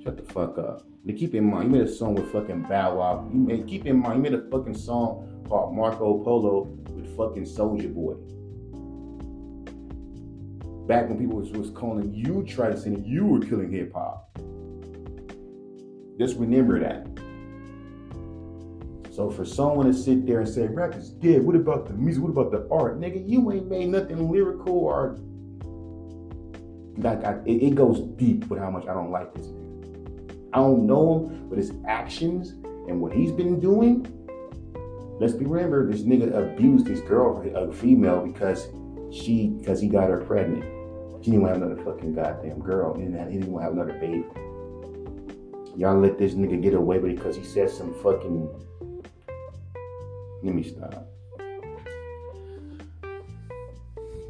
Shut 0.03 0.17
the 0.17 0.33
fuck 0.33 0.59
up. 0.59 0.83
But 1.05 1.17
keep 1.17 1.35
in 1.35 1.45
mind, 1.45 1.73
you 1.73 1.79
made 1.79 1.89
a 1.89 1.93
song 1.93 2.15
with 2.15 2.31
fucking 2.33 2.63
Bow 2.63 2.97
Wow. 2.97 3.29
You 3.33 3.39
made, 3.39 3.67
keep 3.67 3.87
in 3.87 3.99
mind, 3.99 4.17
you 4.25 4.31
made 4.31 4.41
a 4.41 4.49
fucking 4.51 4.77
song 4.77 5.45
called 5.49 5.75
Marco 5.75 6.23
Polo 6.23 6.65
with 6.91 7.17
fucking 7.17 7.45
Soulja 7.45 7.93
Boy 7.93 8.15
back 10.89 11.07
when 11.07 11.19
people 11.19 11.37
was, 11.37 11.51
was 11.51 11.71
calling 11.71 12.13
you 12.13 12.43
try 12.49 12.71
to 12.71 12.77
say 12.77 12.97
you 13.05 13.27
were 13.27 13.41
killing 13.41 13.71
hip 13.71 13.93
hop. 13.93 14.37
Just 16.19 16.37
remember 16.39 16.81
that. 16.81 17.07
So 19.15 19.31
for 19.31 19.45
someone 19.45 19.87
to 19.87 19.93
sit 19.93 20.27
there 20.27 20.41
and 20.41 20.49
say 20.49 20.67
rap 20.67 20.95
is 20.95 21.11
dead, 21.11 21.43
what 21.43 21.55
about 21.55 21.87
the 21.87 21.93
music? 21.93 22.23
What 22.23 22.31
about 22.31 22.51
the 22.51 22.67
art, 22.73 22.99
nigga? 22.99 23.29
You 23.29 23.53
ain't 23.53 23.69
made 23.69 23.89
nothing 23.89 24.31
lyrical 24.31 24.79
or 24.79 25.19
like 26.97 27.23
I, 27.25 27.35
it, 27.45 27.63
it, 27.63 27.75
goes 27.77 28.01
deep 28.17 28.49
with 28.49 28.59
how 28.59 28.71
much 28.71 28.85
I 28.89 28.95
don't 28.95 29.11
like 29.13 29.33
this 29.35 29.47
nigga. 29.47 30.49
I 30.53 30.57
don't 30.57 30.87
know 30.87 31.27
him, 31.27 31.49
but 31.49 31.59
his 31.59 31.73
actions 31.87 32.51
and 32.89 33.01
what 33.01 33.13
he's 33.13 33.31
been 33.31 33.61
doing. 33.61 34.07
Let's 35.21 35.35
be 35.35 35.45
remember, 35.45 35.91
this 35.91 36.03
nigga 36.03 36.35
abused 36.35 36.89
his 36.89 37.01
girl, 37.03 37.43
a 37.55 37.73
female, 37.73 38.27
because 38.27 38.69
she 39.13 39.49
because 39.59 39.81
he 39.81 39.89
got 39.89 40.09
her 40.11 40.19
pregnant. 40.19 40.78
He 41.21 41.33
didn't 41.33 41.47
have 41.47 41.57
another 41.57 41.83
fucking 41.85 42.15
goddamn 42.15 42.61
girl. 42.61 42.95
Didn't, 42.95 43.31
he 43.31 43.39
didn't 43.39 43.61
have 43.61 43.73
another 43.73 43.95
baby. 43.95 44.25
Y'all 45.77 45.99
let 45.99 46.19
this 46.19 46.35
nigga 46.35 46.61
get 46.61 46.75
away 46.75 46.99
with 46.99 47.13
it 47.13 47.17
because 47.17 47.37
he 47.37 47.45
said 47.45 47.71
some 47.71 47.95
fucking. 48.03 48.49
Let 50.43 50.55
me 50.55 50.63
stop. 50.63 51.09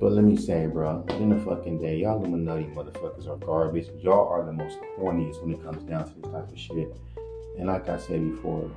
But 0.01 0.13
let 0.13 0.25
me 0.25 0.37
say, 0.37 0.67
bro, 0.67 1.05
in 1.11 1.31
the 1.31 1.45
fucking 1.45 1.81
day, 1.81 1.97
y'all 1.97 2.19
Illuminati 2.19 2.65
motherfuckers 2.67 3.27
are 3.27 3.37
garbage. 3.37 3.89
Y'all 3.99 4.29
are 4.29 4.45
the 4.45 4.53
most 4.53 4.79
corniest 4.97 5.43
when 5.43 5.55
it 5.55 5.63
comes 5.63 5.83
down 5.83 6.05
to 6.05 6.15
this 6.21 6.33
type 6.33 6.51
of 6.51 6.59
shit. 6.59 6.97
And 7.59 7.67
like 7.67 7.89
I 7.89 7.99
said 7.99 8.31
before, 8.31 8.71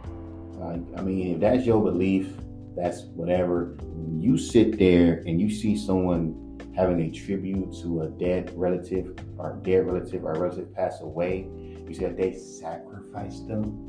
I 0.62 1.02
mean, 1.02 1.36
if 1.36 1.40
that's 1.40 1.66
your 1.66 1.82
belief, 1.82 2.28
that's 2.76 3.02
whatever. 3.14 3.78
You 4.18 4.38
sit 4.38 4.80
there 4.80 5.24
and 5.28 5.40
you 5.40 5.50
see 5.50 5.78
someone 5.78 6.51
having 6.82 7.02
a 7.02 7.12
tribute 7.12 7.72
to 7.80 8.02
a 8.02 8.08
dead 8.08 8.52
relative 8.56 9.16
or 9.38 9.60
dead 9.62 9.86
relative 9.86 10.24
or 10.26 10.34
relative 10.34 10.74
pass 10.74 11.00
away. 11.02 11.48
You 11.88 11.94
said 11.94 12.18
they 12.18 12.34
sacrificed 12.34 13.48
them. 13.48 13.88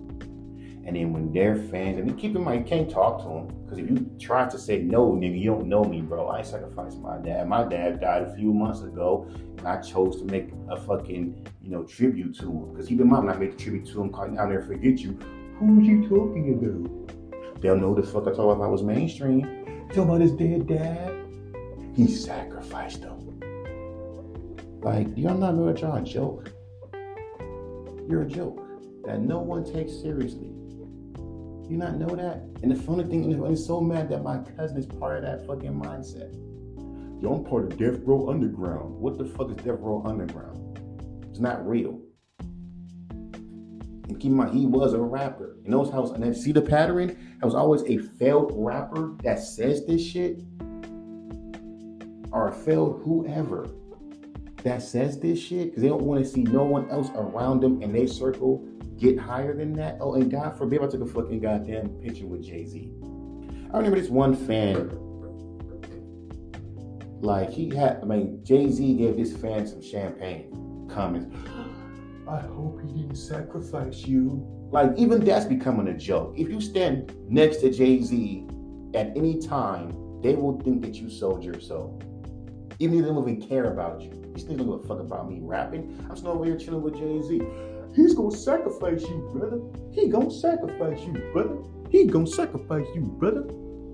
And 0.85 0.97
then 0.97 1.13
when 1.13 1.33
their 1.33 1.55
fans, 1.57 1.99
and 1.99 2.19
keep 2.19 2.37
in 2.37 2.43
mind, 2.43 2.69
you 2.69 2.77
can't 2.77 2.91
talk 2.91 3.23
to 3.23 3.29
them. 3.29 3.47
Because 3.65 3.79
if 3.79 3.89
you 3.89 4.11
try 4.21 4.47
to 4.49 4.59
say, 4.59 4.79
no, 4.83 5.13
nigga, 5.13 5.41
you 5.41 5.51
don't 5.53 5.69
know 5.69 5.85
me, 5.85 6.03
bro. 6.03 6.29
I 6.29 6.43
sacrificed 6.43 6.99
my 6.99 7.19
dad. 7.19 7.49
My 7.49 7.63
dad 7.65 8.01
died 8.01 8.23
a 8.25 8.35
few 8.35 8.53
months 8.53 8.83
ago. 8.83 9.31
And 9.59 9.67
I 9.67 9.81
chose 9.81 10.21
to 10.21 10.25
make 10.27 10.51
a 10.69 10.77
fucking, 10.77 11.47
you 11.63 11.71
know, 11.71 11.85
tribute 11.85 12.37
to 12.41 12.47
him. 12.47 12.73
Because 12.73 12.91
in 12.91 13.09
mind, 13.09 13.27
when 13.27 13.35
I 13.35 13.39
made 13.39 13.55
a 13.55 13.57
tribute 13.57 13.87
to 13.93 14.03
him, 14.03 14.15
I'll 14.15 14.29
never 14.29 14.63
forget 14.63 14.99
you. 14.99 15.19
Who's 15.59 15.87
you 15.87 16.09
talking 16.09 16.55
about? 16.59 17.63
They'll 17.63 17.77
know 17.77 17.95
the 17.95 18.03
fuck 18.03 18.25
I 18.25 18.31
talk 18.31 18.41
about 18.41 18.57
if 18.57 18.63
I 18.63 18.67
was 18.67 18.83
mainstream. 18.83 19.43
Talking 19.89 20.03
about 20.03 20.21
his 20.21 20.33
dead 20.33 20.67
dad. 20.67 21.12
He 21.95 22.07
sacrificed 22.07 23.03
them. 23.03 23.39
Like, 24.81 25.09
y'all 25.17 25.37
not 25.37 25.55
know 25.55 25.75
y'all 25.77 25.97
a 25.97 26.03
joke? 26.03 26.51
You're 28.09 28.23
a 28.23 28.27
joke 28.27 28.61
that 29.05 29.21
no 29.21 29.39
one 29.39 29.65
takes 29.65 29.93
seriously. 30.01 30.49
You 31.69 31.77
not 31.77 31.97
know 31.97 32.15
that? 32.17 32.45
And 32.63 32.71
the 32.71 32.77
funny 32.77 33.05
thing 33.05 33.31
is, 33.31 33.39
I'm 33.39 33.57
so 33.57 33.81
mad 33.81 34.09
that 34.09 34.23
my 34.23 34.39
cousin 34.57 34.79
is 34.79 34.87
part 34.87 35.19
of 35.19 35.23
that 35.25 35.47
fucking 35.47 35.73
mindset. 35.73 36.33
Yo, 37.23 37.35
I'm 37.35 37.45
part 37.45 37.65
of 37.65 37.79
Death 37.79 38.01
Row 38.05 38.31
Underground. 38.31 38.97
What 38.97 39.19
the 39.19 39.25
fuck 39.25 39.51
is 39.51 39.57
Death 39.57 39.79
Row 39.79 40.03
Underground? 40.05 40.79
It's 41.31 41.41
not 41.41 41.67
real. 41.67 42.01
And 42.41 44.19
keep 44.19 44.31
in 44.31 44.37
mind, 44.37 44.59
he 44.59 44.67
was 44.67 44.95
a 44.95 45.01
rapper. 45.01 45.57
And 45.65 45.73
those 45.73 45.91
how, 45.91 46.07
and 46.13 46.25
then 46.25 46.35
see 46.35 46.53
the 46.53 46.63
pattern? 46.63 47.39
I 47.43 47.47
was 47.47 47.55
always 47.55 47.83
a 47.83 47.99
failed 47.99 48.51
rapper 48.55 49.15
that 49.23 49.39
says 49.39 49.87
this 49.87 50.03
shit 50.05 50.43
or 52.33 52.51
failed 52.51 53.03
whoever 53.05 53.69
that 54.65 54.83
says 54.83 55.19
this 55.19 55.39
shit 55.39 55.71
because 55.71 55.83
they 55.83 55.89
don't 55.89 56.03
want 56.03 56.25
to 56.25 56.29
see 56.29 56.43
no 56.43 56.63
one 56.63 56.89
else 56.91 57.11
around 57.15 57.61
them 57.61 57.83
in 57.83 57.93
their 57.93 58.07
circle 58.07 58.67
get 58.99 59.19
higher 59.19 59.55
than 59.57 59.73
that. 59.75 59.99
Oh, 60.01 60.15
and 60.15 60.31
God 60.31 60.57
forbid 60.57 60.83
I 60.83 60.87
took 60.87 61.01
a 61.01 61.07
fucking 61.07 61.41
goddamn 61.41 61.89
picture 62.01 62.27
with 62.27 62.45
Jay 62.45 62.65
Z. 62.65 62.93
I 63.73 63.79
remember 63.79 63.99
this 63.99 64.11
one 64.11 64.37
fan, 64.37 64.91
like 67.21 67.51
he 67.51 67.75
had, 67.75 68.01
I 68.03 68.05
mean, 68.05 68.41
Jay 68.45 68.71
Z 68.71 68.95
gave 68.97 69.17
this 69.17 69.37
fan 69.37 69.67
some 69.67 69.83
champagne 69.83 70.89
comments. 70.93 71.35
I 72.29 72.39
hope 72.41 72.81
he 72.83 72.93
didn't 72.93 73.17
sacrifice 73.17 74.07
you. 74.07 74.47
Like, 74.71 74.93
even 74.97 75.25
that's 75.25 75.45
becoming 75.45 75.89
a 75.89 75.99
joke. 75.99 76.35
If 76.37 76.49
you 76.49 76.61
stand 76.61 77.13
next 77.29 77.57
to 77.59 77.71
Jay 77.71 78.01
Z 78.01 78.47
at 78.95 79.09
any 79.17 79.41
time, 79.41 79.89
they 80.23 80.37
will 80.37 80.61
think 80.61 80.83
that 80.83 80.95
you 80.95 81.11
sold 81.11 81.43
your 81.43 81.61
soul. 81.61 82.01
Even 82.83 82.99
if 82.99 83.05
they 83.05 83.11
don't 83.13 83.29
even 83.29 83.41
care 83.41 83.67
about 83.67 84.01
you. 84.01 84.11
These 84.35 84.45
niggas 84.47 84.59
don't 84.59 84.83
give 84.83 84.85
a 84.85 84.89
fuck 84.89 84.99
about 84.99 85.31
me 85.31 85.39
rapping. 85.41 86.05
I'm 86.11 86.17
still 86.17 86.33
over 86.33 86.45
here 86.45 86.57
chilling 86.57 86.83
with 86.83 86.97
Jay-Z. 86.97 87.41
He's 87.95 88.13
gonna 88.13 88.37
sacrifice 88.37 89.03
you, 89.03 89.31
brother. 89.33 89.61
He 89.93 90.09
gonna 90.09 90.33
sacrifice 90.33 91.01
you, 91.03 91.13
brother. 91.33 91.59
He 91.91 92.07
gonna 92.07 92.27
sacrifice 92.27 92.89
you, 92.93 93.03
brother. 93.03 93.47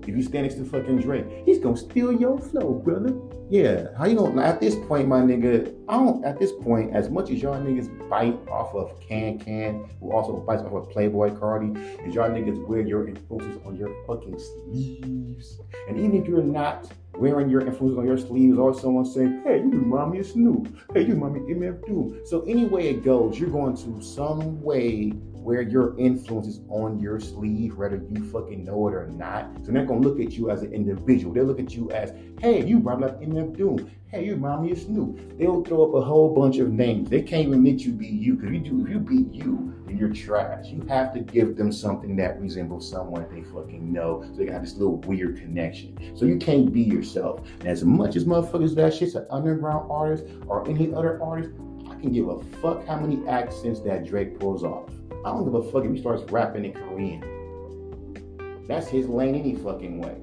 If 0.07 0.15
you 0.15 0.23
stand 0.23 0.47
next 0.47 0.55
to 0.55 0.65
fucking 0.65 1.01
Drake, 1.01 1.25
he's 1.45 1.59
gonna 1.59 1.77
steal 1.77 2.11
your 2.11 2.39
flow, 2.39 2.73
brother. 2.73 3.13
Yeah, 3.51 3.89
how 3.95 4.07
you 4.07 4.15
gonna 4.15 4.41
at 4.41 4.59
this 4.59 4.75
point, 4.75 5.07
my 5.07 5.21
nigga? 5.21 5.71
I 5.87 5.93
don't. 5.93 6.25
At 6.25 6.39
this 6.39 6.51
point, 6.51 6.95
as 6.95 7.11
much 7.11 7.29
as 7.29 7.43
y'all 7.43 7.61
niggas 7.61 8.09
bite 8.09 8.39
off 8.49 8.73
of 8.73 8.99
Can 9.01 9.37
Can, 9.37 9.87
who 9.99 10.11
also 10.11 10.37
bites 10.37 10.63
off 10.63 10.73
of 10.73 10.89
Playboy 10.89 11.29
Carti, 11.31 11.77
is 12.07 12.15
y'all 12.15 12.29
niggas 12.31 12.65
wear 12.65 12.81
your 12.81 13.07
influences 13.07 13.61
on 13.67 13.75
your 13.75 13.93
fucking 14.07 14.39
sleeves. 14.39 15.59
And 15.87 15.99
even 15.99 16.15
if 16.19 16.27
you're 16.27 16.41
not 16.41 16.91
wearing 17.19 17.49
your 17.49 17.61
influence 17.61 17.97
on 17.97 18.05
your 18.05 18.17
sleeves, 18.17 18.57
or 18.57 18.73
someone 18.73 19.05
saying, 19.05 19.41
"Hey, 19.43 19.59
you 19.59 19.69
remind 19.69 20.11
me 20.11 20.19
of 20.19 20.25
Snoop. 20.25 20.67
Hey, 20.93 21.05
you 21.05 21.13
remind 21.13 21.33
me 21.35 21.41
of 21.41 21.57
MF 21.57 21.85
Doom." 21.85 22.17
So 22.25 22.41
any 22.41 22.65
way 22.65 22.89
it 22.89 23.03
goes, 23.03 23.39
you're 23.39 23.49
going 23.49 23.75
to 23.77 24.01
some 24.01 24.61
way 24.61 25.11
where 25.43 25.61
your 25.61 25.97
influence 25.97 26.47
is 26.47 26.61
on 26.69 26.99
your 26.99 27.19
sleeve, 27.19 27.75
whether 27.75 28.01
you 28.11 28.29
fucking 28.31 28.65
know 28.65 28.87
it 28.87 28.93
or 28.93 29.07
not. 29.07 29.49
So 29.57 29.65
they're 29.65 29.73
not 29.73 29.87
gonna 29.87 30.01
look 30.01 30.19
at 30.19 30.33
you 30.33 30.49
as 30.51 30.61
an 30.61 30.73
individual. 30.73 31.33
They'll 31.33 31.45
look 31.45 31.59
at 31.59 31.73
you 31.73 31.89
as, 31.91 32.13
hey, 32.39 32.65
you 32.65 32.79
rhyme 32.79 33.01
like 33.01 33.19
MF 33.19 33.57
Doom. 33.57 33.89
Hey, 34.07 34.25
you 34.25 34.33
remind 34.33 34.63
me 34.63 34.71
of 34.71 34.79
Snoop. 34.79 35.37
They'll 35.37 35.63
throw 35.63 35.87
up 35.87 35.93
a 35.93 36.01
whole 36.01 36.33
bunch 36.33 36.57
of 36.57 36.71
names. 36.71 37.09
They 37.09 37.21
can't 37.21 37.47
even 37.47 37.63
let 37.63 37.81
you 37.81 37.91
be 37.91 38.07
you. 38.07 38.35
Because 38.35 38.55
if 38.55 38.65
you 38.65 38.71
do, 38.71 38.83
if 38.83 38.89
you 38.89 38.99
be 38.99 39.37
you, 39.37 39.83
then 39.85 39.97
you're 39.97 40.09
trash. 40.09 40.65
You 40.67 40.81
have 40.89 41.13
to 41.13 41.19
give 41.19 41.55
them 41.55 41.71
something 41.71 42.15
that 42.15 42.41
resembles 42.41 42.89
someone 42.89 43.27
they 43.31 43.43
fucking 43.43 43.93
know. 43.93 44.23
So 44.23 44.31
they 44.31 44.45
got 44.45 44.61
this 44.61 44.73
little 44.73 44.97
weird 44.97 45.37
connection. 45.37 45.95
So 46.17 46.25
you 46.25 46.37
can't 46.37 46.73
be 46.73 46.81
yourself. 46.81 47.47
And 47.59 47.67
as 47.67 47.83
much 47.83 48.15
as 48.15 48.25
motherfuckers 48.25 48.73
that 48.75 48.95
shit's 48.95 49.13
an 49.13 49.27
underground 49.29 49.91
artist 49.91 50.25
or 50.47 50.67
any 50.67 50.91
other 50.91 51.21
artist, 51.21 51.51
I 51.87 51.95
can 52.01 52.11
give 52.11 52.29
a 52.29 52.41
fuck 52.61 52.87
how 52.87 52.99
many 52.99 53.27
accents 53.27 53.79
that 53.81 54.07
Drake 54.07 54.39
pulls 54.39 54.63
off. 54.63 54.89
I 55.25 55.31
don't 55.31 55.43
give 55.43 55.53
a 55.53 55.63
fuck 55.71 55.83
if 55.83 55.91
he 55.91 55.99
starts 55.99 56.23
rapping 56.31 56.65
in 56.65 56.73
Korean. 56.73 58.65
That's 58.67 58.87
his 58.87 59.07
lane 59.07 59.35
any 59.35 59.55
fucking 59.55 59.99
way. 59.99 60.15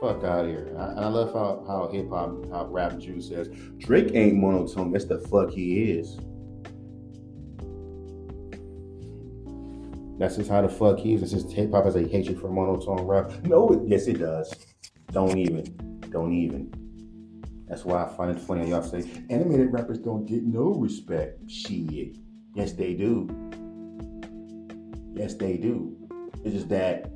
Fuck 0.00 0.24
out 0.24 0.44
of 0.44 0.46
here. 0.46 0.74
I, 0.78 1.02
I 1.02 1.06
love 1.08 1.32
how, 1.32 1.64
how 1.66 1.88
hip 1.92 2.08
hop, 2.08 2.48
how 2.50 2.66
rap 2.66 2.98
Jew 2.98 3.20
says, 3.20 3.48
Drake 3.78 4.12
ain't 4.14 4.36
monotone. 4.36 4.92
That's 4.92 5.06
the 5.06 5.18
fuck 5.18 5.50
he 5.50 5.90
is. 5.90 6.18
That's 10.18 10.36
just 10.36 10.50
how 10.50 10.62
the 10.62 10.68
fuck 10.68 10.98
he 10.98 11.14
is. 11.14 11.22
It's 11.22 11.32
just 11.32 11.52
hip 11.52 11.72
hop 11.72 11.84
has 11.84 11.96
a 11.96 12.06
hatred 12.06 12.40
for 12.40 12.48
monotone 12.48 13.02
rap. 13.02 13.30
No, 13.44 13.68
it, 13.70 13.80
yes, 13.86 14.06
it 14.06 14.20
does. 14.20 14.54
Don't 15.12 15.36
even. 15.36 15.64
Don't 16.10 16.32
even. 16.32 16.85
That's 17.68 17.84
why 17.84 18.04
I 18.04 18.08
find 18.16 18.36
it 18.36 18.40
funny 18.40 18.70
y'all 18.70 18.82
say 18.82 19.04
animated 19.28 19.72
rappers 19.72 19.98
don't 19.98 20.24
get 20.24 20.44
no 20.44 20.74
respect. 20.74 21.50
Shit. 21.50 22.16
Yes, 22.54 22.72
they 22.72 22.94
do. 22.94 23.28
Yes, 25.14 25.34
they 25.34 25.56
do. 25.56 25.96
It's 26.44 26.54
just 26.54 26.68
that 26.68 27.12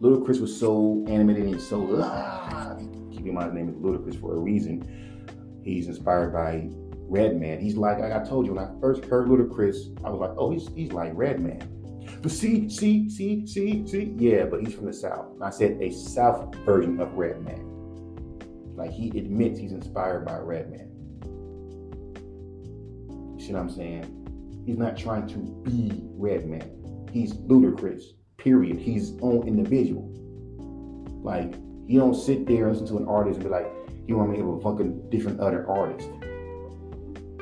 Ludacris 0.00 0.40
was 0.40 0.58
so 0.58 1.04
animated 1.08 1.44
and 1.44 1.60
so 1.60 2.00
ah, 2.02 2.76
keep 3.10 3.26
in 3.26 3.34
mind 3.34 3.46
his 3.46 3.54
name 3.54 3.68
is 3.68 3.76
Ludacris 3.76 4.20
for 4.20 4.34
a 4.36 4.38
reason. 4.38 5.60
He's 5.64 5.88
inspired 5.88 6.32
by 6.32 6.68
Redman. 7.08 7.60
He's 7.60 7.76
like, 7.76 7.98
like 7.98 8.12
I 8.12 8.22
told 8.22 8.46
you, 8.46 8.54
when 8.54 8.64
I 8.64 8.68
first 8.80 9.04
heard 9.06 9.28
Ludacris, 9.28 10.04
I 10.04 10.10
was 10.10 10.20
like, 10.20 10.36
oh, 10.36 10.50
he's 10.50 10.68
he's 10.74 10.92
like 10.92 11.12
Redman. 11.14 11.70
But 12.20 12.30
see, 12.30 12.68
see, 12.68 13.08
see, 13.08 13.46
see, 13.46 13.86
see, 13.86 14.14
yeah, 14.18 14.44
but 14.44 14.60
he's 14.60 14.74
from 14.74 14.86
the 14.86 14.92
South. 14.92 15.26
I 15.40 15.50
said 15.50 15.78
a 15.80 15.90
South 15.90 16.54
version 16.56 17.00
of 17.00 17.12
Redman. 17.14 17.73
Like 18.74 18.90
he 18.90 19.08
admits 19.18 19.58
he's 19.58 19.72
inspired 19.72 20.24
by 20.24 20.38
Redman. 20.38 20.90
You 23.38 23.44
see 23.44 23.52
what 23.52 23.60
I'm 23.60 23.70
saying? 23.70 24.62
He's 24.66 24.78
not 24.78 24.96
trying 24.96 25.26
to 25.28 25.38
be 25.38 26.00
Redman. 26.16 27.08
He's 27.12 27.34
Ludacris. 27.34 28.02
Period. 28.36 28.78
He's 28.78 29.12
own 29.20 29.46
individual. 29.46 30.10
Like 31.22 31.54
you 31.86 31.98
don't 31.98 32.14
sit 32.14 32.46
there 32.46 32.68
and 32.68 32.72
listen 32.72 32.96
to 32.96 33.02
an 33.02 33.08
artist 33.08 33.40
and 33.40 33.44
be 33.44 33.50
like, 33.50 33.70
you 34.06 34.16
want 34.16 34.30
me 34.30 34.38
to 34.38 34.46
have 34.46 34.54
a 34.54 34.60
fucking 34.60 35.10
different 35.10 35.40
other 35.40 35.68
artist. 35.68 36.08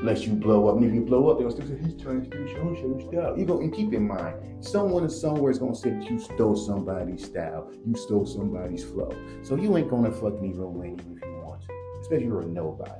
Unless 0.02 0.26
you 0.26 0.32
blow 0.32 0.66
up. 0.66 0.78
And 0.78 0.84
if 0.84 0.92
you 0.92 1.00
blow 1.00 1.28
up, 1.28 1.38
they'll 1.38 1.52
still 1.52 1.64
say, 1.64 1.78
he's 1.80 1.94
trying 2.02 2.22
to 2.22 2.26
steal 2.26 2.44
show, 2.48 2.74
show 2.74 3.08
style. 3.08 3.38
You 3.38 3.44
go 3.44 3.60
and 3.60 3.72
keep 3.72 3.92
in 3.92 4.08
mind, 4.08 4.34
someone 4.58 5.08
somewhere 5.08 5.52
is 5.52 5.60
gonna 5.60 5.76
say 5.76 5.90
that 5.90 6.10
you 6.10 6.18
stole 6.18 6.56
somebody's 6.56 7.24
style, 7.24 7.70
you 7.86 7.94
stole 7.94 8.26
somebody's 8.26 8.82
flow. 8.82 9.14
So 9.44 9.54
you 9.54 9.76
ain't 9.76 9.88
gonna 9.88 10.10
fucking 10.10 10.44
even 10.44 10.74
win 10.74 10.98
if 10.98 11.24
you 11.24 11.42
want 11.44 11.62
to. 11.62 11.68
Especially 12.00 12.24
if 12.24 12.28
you're 12.30 12.40
a 12.40 12.46
nobody. 12.46 12.90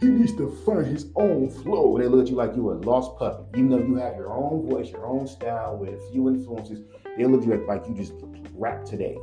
He 0.00 0.06
needs 0.06 0.34
to 0.38 0.50
find 0.64 0.86
his 0.86 1.10
own 1.14 1.50
flow. 1.50 1.98
They 1.98 2.06
look 2.06 2.22
at 2.22 2.30
you 2.30 2.36
like 2.36 2.56
you're 2.56 2.72
a 2.72 2.78
lost 2.78 3.18
puppy. 3.18 3.58
Even 3.58 3.68
though 3.68 3.86
you 3.86 3.96
have 3.96 4.16
your 4.16 4.32
own 4.32 4.66
voice, 4.66 4.90
your 4.90 5.04
own 5.04 5.26
style 5.26 5.76
with 5.76 5.90
a 5.90 6.10
few 6.10 6.30
influences, 6.30 6.80
they 7.18 7.26
look 7.26 7.42
at 7.42 7.48
you 7.48 7.66
like 7.66 7.86
you 7.86 7.94
just 7.94 8.14
rap 8.54 8.86
today. 8.86 9.18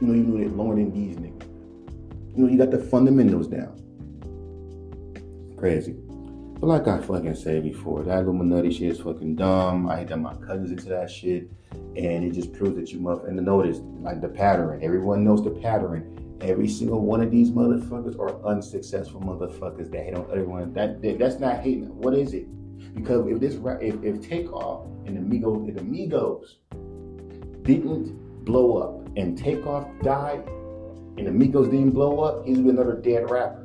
You 0.00 0.06
know, 0.06 0.14
you 0.14 0.22
know 0.22 0.42
that 0.42 0.56
Lauren 0.56 0.78
and 0.78 0.94
these 0.94 1.16
niggas. 1.16 1.46
You 2.34 2.44
know, 2.44 2.50
you 2.50 2.56
got 2.56 2.70
the 2.70 2.78
fundamentals 2.78 3.48
down. 3.48 3.83
Crazy. 5.56 5.96
But 6.60 6.66
like 6.66 6.88
I 6.88 7.00
fucking 7.00 7.34
said 7.34 7.62
before, 7.62 8.02
that 8.04 8.20
Illuminati 8.20 8.72
shit 8.72 8.90
is 8.90 9.00
fucking 9.00 9.36
dumb. 9.36 9.88
I 9.88 9.98
hate 9.98 10.08
that 10.08 10.18
my 10.18 10.34
cousins 10.34 10.70
into 10.70 10.88
that 10.88 11.10
shit. 11.10 11.50
And 11.72 12.24
it 12.24 12.32
just 12.32 12.52
proves 12.52 12.76
that 12.76 12.90
you 12.90 13.00
must 13.00 13.24
and 13.24 13.36
notice 13.36 13.80
like 14.00 14.20
the 14.20 14.28
pattern. 14.28 14.82
Everyone 14.82 15.24
knows 15.24 15.42
the 15.42 15.50
pattern. 15.50 16.38
Every 16.40 16.68
single 16.68 17.00
one 17.00 17.20
of 17.20 17.30
these 17.30 17.50
motherfuckers 17.50 18.18
are 18.18 18.44
unsuccessful 18.46 19.20
motherfuckers 19.20 19.90
that 19.90 20.04
hate 20.04 20.14
on 20.14 20.26
everyone. 20.30 20.72
That, 20.72 21.02
that 21.02 21.18
that's 21.18 21.38
not 21.38 21.60
hating. 21.60 21.96
What 21.96 22.14
is 22.14 22.34
it? 22.34 22.46
Because 22.94 23.26
if 23.26 23.40
this 23.40 23.54
if, 23.80 24.02
if 24.02 24.26
Takeoff 24.26 24.86
and 25.06 25.16
the 25.16 25.20
and 25.20 25.78
amigos 25.78 26.56
didn't 27.62 28.44
blow 28.44 28.76
up 28.78 29.08
and 29.16 29.36
Takeoff 29.36 29.88
died 30.02 30.46
and 31.16 31.26
the 31.26 31.30
Migos 31.30 31.70
didn't 31.70 31.90
blow 31.90 32.20
up, 32.20 32.44
he's 32.44 32.58
another 32.58 32.94
dead 32.94 33.30
rapper. 33.30 33.63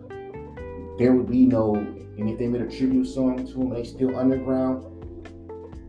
There 0.99 1.13
would 1.13 1.31
be 1.31 1.45
no, 1.45 1.75
and 1.75 2.29
if 2.29 2.37
they 2.37 2.47
made 2.47 2.61
a 2.61 2.69
tribute 2.69 3.05
song 3.05 3.47
to 3.47 3.53
him, 3.53 3.71
and 3.71 3.75
they 3.77 3.85
still 3.85 4.19
underground, 4.19 4.83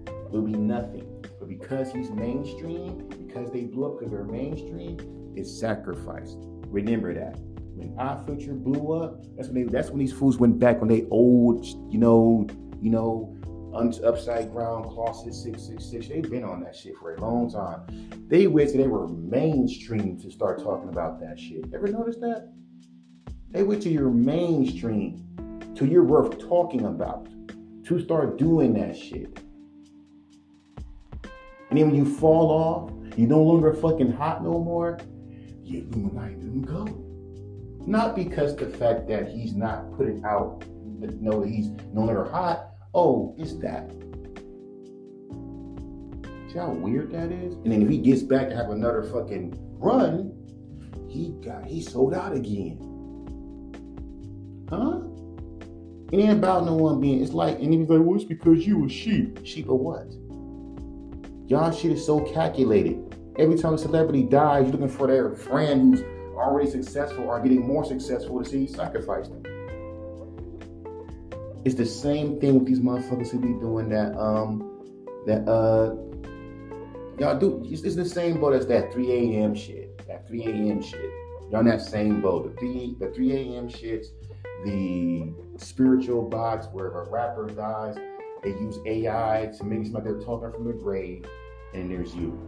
there 0.06 0.40
would 0.40 0.52
be 0.52 0.56
nothing. 0.56 1.04
But 1.40 1.48
because 1.48 1.92
he's 1.92 2.10
mainstream, 2.10 3.08
because 3.08 3.50
they 3.50 3.62
blew 3.64 3.86
up 3.86 3.98
because 3.98 4.12
they're 4.12 4.22
mainstream, 4.22 4.96
it's 5.34 5.50
sacrificed. 5.50 6.36
Remember 6.68 7.12
that. 7.12 7.36
When 7.74 7.92
I 7.98 8.24
Future 8.24 8.54
blew 8.54 8.92
up, 8.92 9.24
that's 9.34 9.48
when 9.48 9.66
they 9.66 9.72
that's 9.72 9.90
when 9.90 9.98
these 9.98 10.12
fools 10.12 10.38
went 10.38 10.60
back 10.60 10.78
when 10.78 10.88
they 10.88 11.06
old, 11.10 11.66
you 11.92 11.98
know, 11.98 12.46
you 12.80 12.90
know, 12.90 13.36
upside 13.74 14.52
ground 14.52 14.84
closet 14.84 15.34
666. 15.34 16.06
They've 16.06 16.30
been 16.30 16.44
on 16.44 16.60
that 16.60 16.76
shit 16.76 16.96
for 16.96 17.16
a 17.16 17.20
long 17.20 17.50
time. 17.50 17.80
They 18.28 18.46
till 18.46 18.54
they 18.54 18.86
were 18.86 19.08
mainstream 19.08 20.20
to 20.20 20.30
start 20.30 20.62
talking 20.62 20.88
about 20.88 21.18
that 21.20 21.36
shit. 21.36 21.64
Ever 21.74 21.88
notice 21.88 22.18
that? 22.18 22.52
They 23.50 23.62
wait 23.62 23.82
till 23.82 23.92
you're 23.92 24.10
mainstream, 24.10 25.72
till 25.74 25.88
you're 25.88 26.04
worth 26.04 26.38
talking 26.38 26.86
about, 26.86 27.28
to 27.84 28.00
start 28.02 28.38
doing 28.38 28.74
that 28.74 28.96
shit. 28.96 29.40
And 31.70 31.78
then 31.78 31.90
when 31.90 31.94
you 31.94 32.04
fall 32.04 32.50
off, 32.50 33.18
you 33.18 33.26
no 33.26 33.42
longer 33.42 33.72
fucking 33.72 34.12
hot 34.12 34.42
no 34.42 34.58
more, 34.62 34.98
you 35.62 35.88
Illuminati 35.92 36.34
didn't 36.34 36.62
go. 36.62 36.86
Not 37.86 38.14
because 38.14 38.56
the 38.56 38.68
fact 38.68 39.08
that 39.08 39.28
he's 39.28 39.54
not 39.54 39.96
putting 39.96 40.24
out, 40.24 40.64
but 41.00 41.20
no, 41.20 41.42
he's 41.42 41.68
no 41.92 42.02
longer 42.02 42.24
hot, 42.24 42.70
Oh, 42.92 43.34
it's 43.38 43.54
that. 43.58 43.90
See 46.50 46.58
how 46.58 46.70
weird 46.70 47.12
that 47.12 47.30
is? 47.30 47.54
And 47.54 47.70
then 47.70 47.82
if 47.82 47.88
he 47.88 47.98
gets 47.98 48.22
back 48.22 48.48
to 48.48 48.56
have 48.56 48.70
another 48.70 49.04
fucking 49.04 49.56
run, 49.78 50.36
he 51.08 51.36
got 51.44 51.64
he 51.66 51.80
sold 51.80 52.14
out 52.14 52.34
again. 52.34 52.89
Huh? 54.70 55.00
It 56.12 56.18
ain't 56.18 56.38
about 56.38 56.64
no 56.64 56.74
one 56.74 57.00
being. 57.00 57.22
It's 57.22 57.32
like, 57.32 57.58
and 57.58 57.74
he's 57.74 57.88
like, 57.88 58.00
well, 58.00 58.14
it's 58.14 58.24
because 58.24 58.66
you 58.66 58.86
a 58.86 58.88
sheep. 58.88 59.44
Sheep 59.44 59.68
of 59.68 59.78
what? 59.78 60.06
Y'all 61.48 61.72
shit 61.72 61.92
is 61.92 62.06
so 62.06 62.20
calculated. 62.20 63.16
Every 63.38 63.58
time 63.58 63.74
a 63.74 63.78
celebrity 63.78 64.22
dies, 64.22 64.64
you're 64.64 64.72
looking 64.72 64.88
for 64.88 65.06
their 65.06 65.34
friend 65.34 65.96
who's 65.96 66.04
already 66.36 66.70
successful 66.70 67.24
or 67.24 67.40
getting 67.40 67.66
more 67.66 67.84
successful 67.84 68.42
to 68.42 68.48
see 68.48 68.66
sacrifice 68.66 69.28
them. 69.28 69.42
It's 71.64 71.74
the 71.74 71.86
same 71.86 72.40
thing 72.40 72.58
with 72.58 72.66
these 72.66 72.80
motherfuckers 72.80 73.30
who 73.30 73.38
be 73.38 73.48
doing 73.60 73.88
that. 73.90 74.16
Um, 74.16 74.66
that 75.26 75.46
uh, 75.48 75.94
y'all 77.18 77.38
do. 77.38 77.62
It's, 77.66 77.82
it's 77.82 77.96
the 77.96 78.04
same 78.04 78.40
boat 78.40 78.54
as 78.54 78.66
that 78.68 78.92
3 78.92 79.12
a.m. 79.12 79.54
shit. 79.54 80.06
That 80.06 80.26
3 80.26 80.44
a.m. 80.44 80.82
shit. 80.82 81.10
Y'all 81.50 81.60
in 81.60 81.66
that 81.66 81.82
same 81.82 82.20
boat. 82.20 82.54
The 82.54 82.60
3 82.60 82.96
the 82.98 83.10
3 83.10 83.32
a.m. 83.32 83.68
shits. 83.68 84.06
The 84.64 85.32
spiritual 85.56 86.28
box 86.28 86.66
where 86.72 86.88
if 86.88 86.94
a 86.94 87.10
rapper 87.10 87.46
dies, 87.46 87.96
they 88.42 88.50
use 88.50 88.78
AI 88.86 89.50
to 89.56 89.64
make 89.64 89.92
like 89.92 90.04
they're 90.04 90.20
talking 90.20 90.52
from 90.52 90.66
the 90.66 90.72
grave, 90.72 91.24
and 91.74 91.90
there's 91.90 92.14
you. 92.14 92.38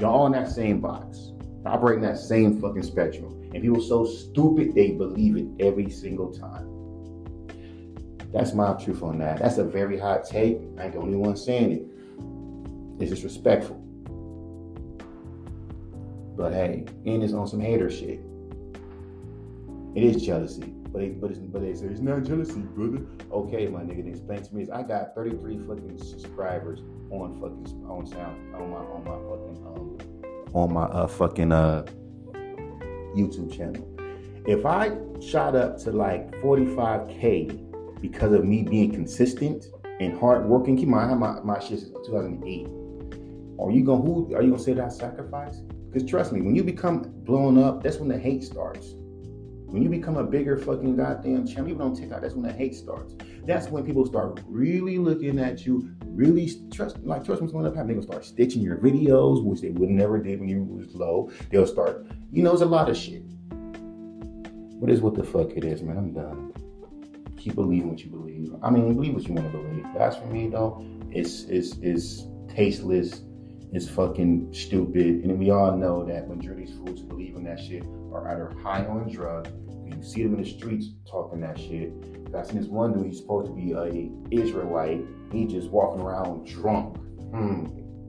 Y'all 0.00 0.14
all 0.14 0.26
in 0.26 0.32
that 0.32 0.50
same 0.50 0.80
box, 0.80 1.32
operating 1.66 2.02
that 2.02 2.18
same 2.18 2.60
fucking 2.60 2.82
spectrum. 2.82 3.50
And 3.54 3.62
people 3.62 3.80
so 3.80 4.04
stupid 4.04 4.74
they 4.74 4.92
believe 4.92 5.36
it 5.36 5.46
every 5.58 5.90
single 5.90 6.32
time. 6.32 6.68
That's 8.32 8.52
my 8.52 8.74
truth 8.74 9.02
on 9.02 9.18
that. 9.18 9.38
That's 9.38 9.58
a 9.58 9.64
very 9.64 9.98
hot 9.98 10.26
take. 10.26 10.58
I 10.78 10.84
ain't 10.84 10.92
the 10.92 10.98
only 10.98 11.16
one 11.16 11.36
saying 11.36 11.72
it. 11.72 13.02
It's 13.02 13.10
disrespectful. 13.10 13.76
But 16.36 16.52
hey, 16.52 16.84
and 17.06 17.22
it's 17.22 17.32
on 17.32 17.48
some 17.48 17.60
hater 17.60 17.90
shit. 17.90 18.20
It 19.94 20.02
is 20.02 20.22
jealousy. 20.22 20.74
But 20.92 21.02
it, 21.02 21.20
but 21.20 21.30
it's, 21.30 21.38
but 21.38 21.60
they 21.62 21.74
say 21.74 21.86
it's 21.86 22.00
not 22.00 22.22
jealousy, 22.22 22.60
brother. 22.60 23.04
Okay, 23.30 23.66
my 23.66 23.80
nigga, 23.80 24.04
they 24.04 24.10
explain 24.10 24.42
to 24.42 24.54
me. 24.54 24.62
is 24.62 24.70
I 24.70 24.82
got 24.82 25.14
33 25.14 25.58
fucking 25.66 25.98
subscribers 25.98 26.80
on 27.10 27.38
fucking 27.40 27.84
on 27.88 28.06
sound 28.06 28.54
on 28.54 28.70
my 28.70 28.78
on 28.78 29.04
my 29.04 29.18
fucking 29.28 29.66
um 29.66 30.54
on 30.54 30.72
my 30.72 30.84
uh 30.84 31.06
fucking 31.06 31.52
uh 31.52 31.84
YouTube 33.14 33.54
channel. 33.54 33.86
If 34.46 34.64
I 34.64 34.96
shot 35.20 35.54
up 35.54 35.78
to 35.80 35.92
like 35.92 36.30
45k 36.36 38.00
because 38.00 38.32
of 38.32 38.44
me 38.44 38.62
being 38.62 38.92
consistent 38.92 39.66
and 40.00 40.18
hardworking, 40.18 40.76
keep 40.76 40.88
mind 40.88 41.18
my, 41.20 41.40
my 41.40 41.58
shit 41.58 41.80
since 41.80 41.92
2008. 42.06 42.66
Are 43.60 43.70
you 43.70 43.82
gonna 43.84 44.00
who 44.00 44.34
are 44.34 44.42
you 44.42 44.50
gonna 44.50 44.62
say 44.62 44.72
that 44.74 44.84
I 44.84 44.88
sacrifice? 44.88 45.58
Because 45.90 46.08
trust 46.08 46.32
me, 46.32 46.40
when 46.40 46.54
you 46.54 46.62
become 46.62 47.02
blown 47.24 47.58
up, 47.58 47.82
that's 47.82 47.96
when 47.96 48.08
the 48.08 48.18
hate 48.18 48.44
starts. 48.44 48.94
When 49.68 49.82
you 49.82 49.90
become 49.90 50.16
a 50.16 50.24
bigger 50.24 50.56
fucking 50.56 50.96
goddamn 50.96 51.46
channel, 51.46 51.68
even 51.68 51.82
on 51.82 51.94
TikTok, 51.94 52.22
that's 52.22 52.34
when 52.34 52.42
the 52.42 52.52
hate 52.52 52.74
starts. 52.74 53.14
That's 53.44 53.68
when 53.68 53.84
people 53.84 54.06
start 54.06 54.40
really 54.46 54.96
looking 54.96 55.38
at 55.38 55.66
you, 55.66 55.94
really 56.06 56.50
trust, 56.72 56.98
like 57.04 57.22
trust 57.22 57.42
what's 57.42 57.52
going 57.52 57.64
to 57.64 57.70
happen. 57.70 57.86
They're 57.86 57.96
gonna 57.96 58.06
start 58.06 58.24
stitching 58.24 58.62
your 58.62 58.78
videos, 58.78 59.44
which 59.44 59.60
they 59.60 59.68
would 59.70 59.90
never 59.90 60.22
did 60.22 60.40
when 60.40 60.48
you 60.48 60.64
was 60.64 60.94
low. 60.94 61.30
They'll 61.50 61.66
start, 61.66 62.06
you 62.32 62.42
know, 62.42 62.52
it's 62.52 62.62
a 62.62 62.66
lot 62.66 62.88
of 62.88 62.96
shit. 62.96 63.22
But 64.80 64.98
what 65.00 65.14
the 65.14 65.24
fuck 65.24 65.50
it 65.50 65.64
is, 65.64 65.82
man. 65.82 65.98
I'm 65.98 66.12
done. 66.14 66.52
Keep 67.36 67.56
believing 67.56 67.90
what 67.90 68.00
you 68.02 68.10
believe. 68.10 68.54
I 68.62 68.70
mean, 68.70 68.94
believe 68.94 69.14
what 69.14 69.28
you 69.28 69.34
want 69.34 69.52
to 69.52 69.58
believe. 69.58 69.84
That's 69.94 70.16
for 70.16 70.26
me 70.26 70.48
though. 70.48 70.84
It's 71.10 71.42
it's 71.44 71.76
it's 71.82 72.22
tasteless. 72.48 73.22
It's 73.72 73.88
fucking 73.88 74.52
stupid. 74.52 75.24
And 75.24 75.38
we 75.38 75.50
all 75.50 75.76
know 75.76 76.04
that 76.04 76.28
majority 76.28 76.64
of 76.64 76.70
fools 76.70 77.02
believe 77.02 77.36
in 77.36 77.44
that 77.44 77.60
shit 77.60 77.84
are 78.12 78.28
either 78.28 78.54
high 78.62 78.84
on 78.86 79.10
drugs. 79.12 79.50
You 79.84 80.02
see 80.02 80.22
them 80.22 80.34
in 80.34 80.42
the 80.42 80.48
streets 80.48 80.88
talking 81.10 81.40
that 81.40 81.58
shit. 81.58 81.92
I 82.34 82.42
seen 82.42 82.60
this 82.60 82.68
one 82.68 82.92
dude, 82.92 83.06
he's 83.06 83.18
supposed 83.18 83.48
to 83.48 83.54
be 83.54 83.72
a 83.72 84.10
Israelite. 84.30 85.04
He 85.32 85.46
just 85.46 85.70
walking 85.70 86.02
around 86.02 86.46
drunk. 86.46 86.96
Hmm. 87.32 87.66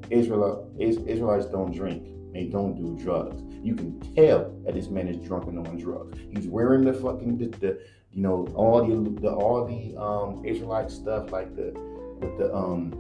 Israel, 0.10 0.72
Israelites 0.80 1.46
don't 1.48 1.74
drink. 1.74 2.08
They 2.34 2.46
don't 2.46 2.76
do 2.76 3.02
drugs. 3.04 3.42
You 3.62 3.76
can 3.76 4.00
tell 4.16 4.56
that 4.66 4.74
this 4.74 4.90
man 4.90 5.08
is 5.08 5.18
drunk 5.28 5.48
and 5.48 5.68
on 5.68 5.78
drugs. 5.78 6.18
He's 6.32 6.48
wearing 6.48 6.86
the 6.86 6.94
fucking 6.94 7.38
the, 7.38 7.48
the 7.58 7.80
you 8.12 8.22
know 8.22 8.48
all 8.56 8.86
the, 8.86 9.22
the 9.22 9.32
all 9.32 9.66
the 9.66 10.00
um 10.00 10.46
Israelite 10.46 10.92
stuff 10.92 11.32
like 11.32 11.56
the 11.56 11.72
with 12.20 12.38
the 12.38 12.54
um 12.54 12.94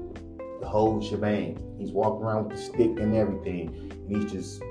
the 0.59 0.67
whole 0.67 1.01
shebang. 1.01 1.57
He's 1.77 1.91
walking 1.91 2.25
around 2.25 2.49
with 2.49 2.57
the 2.57 2.63
stick 2.63 2.99
and 2.99 3.15
everything, 3.15 3.91
and 3.91 4.17
he's 4.17 4.31
just 4.31 4.61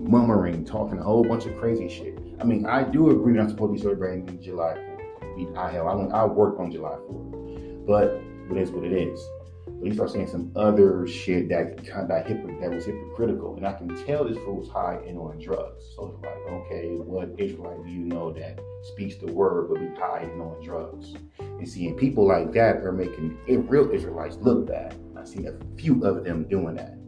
murmuring, 0.00 0.64
talking 0.64 0.98
a 0.98 1.02
whole 1.02 1.24
bunch 1.24 1.46
of 1.46 1.56
crazy 1.58 1.88
shit. 1.88 2.18
I 2.40 2.44
mean, 2.44 2.66
I 2.66 2.82
do 2.82 3.10
agree 3.10 3.34
that 3.34 3.40
I'm 3.40 3.48
supposed 3.48 3.70
to 3.70 3.74
be 3.74 3.82
celebrating 3.82 4.40
July 4.40 4.74
4th. 4.74 5.56
I 5.56 5.70
have, 5.70 5.86
I, 5.86 5.92
I 5.92 6.24
worked 6.24 6.60
on 6.60 6.70
July 6.70 6.96
4th, 7.08 7.86
but 7.86 8.20
it 8.50 8.60
is 8.60 8.70
what 8.70 8.84
it 8.84 8.92
is. 8.92 9.20
But 9.80 9.88
he 9.88 9.94
starts 9.94 10.12
saying 10.12 10.28
some 10.28 10.52
other 10.56 11.06
shit 11.06 11.48
that 11.48 11.86
kind 11.86 12.10
of 12.10 12.26
hypocr- 12.26 12.60
that 12.60 12.70
was 12.70 12.86
hypocritical, 12.86 13.56
and 13.56 13.66
I 13.66 13.72
can 13.72 13.88
tell 14.06 14.24
this 14.24 14.38
fool's 14.38 14.68
high 14.70 15.00
and 15.06 15.18
on 15.18 15.38
drugs. 15.38 15.84
So 15.94 16.06
it's 16.08 16.22
like, 16.22 16.36
okay, 16.48 16.96
what 16.96 17.30
Israelite 17.38 17.84
do 17.84 17.90
you 17.90 18.04
know 18.04 18.32
that 18.32 18.60
speaks 18.82 19.16
the 19.16 19.32
word 19.32 19.68
but 19.68 19.80
be 19.80 19.88
high 20.00 20.20
and 20.20 20.40
on 20.40 20.62
drugs? 20.64 21.14
And 21.38 21.68
seeing 21.68 21.96
people 21.96 22.26
like 22.26 22.52
that 22.52 22.76
are 22.76 22.92
making 22.92 23.38
real 23.68 23.90
Israelites 23.90 24.36
look 24.40 24.66
bad. 24.66 24.96
I've 25.16 25.28
seen 25.28 25.46
a 25.46 25.80
few 25.80 26.04
of 26.04 26.24
them 26.24 26.44
doing 26.48 26.76
that. 26.76 26.98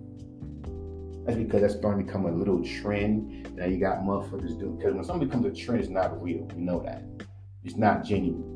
That's 1.26 1.38
because 1.38 1.60
that's 1.60 1.74
starting 1.74 2.00
to 2.00 2.06
become 2.06 2.26
a 2.26 2.32
little 2.32 2.64
trend. 2.64 3.56
Now 3.56 3.66
you 3.66 3.78
got 3.78 3.98
motherfuckers 3.98 4.58
doing 4.58 4.76
because 4.76 4.94
when 4.94 5.04
something 5.04 5.26
becomes 5.26 5.46
a 5.46 5.52
trend, 5.52 5.80
it's 5.80 5.90
not 5.90 6.22
real. 6.22 6.48
You 6.54 6.62
know 6.62 6.80
that. 6.84 7.02
It's 7.64 7.76
not 7.76 8.04
genuine. 8.04 8.55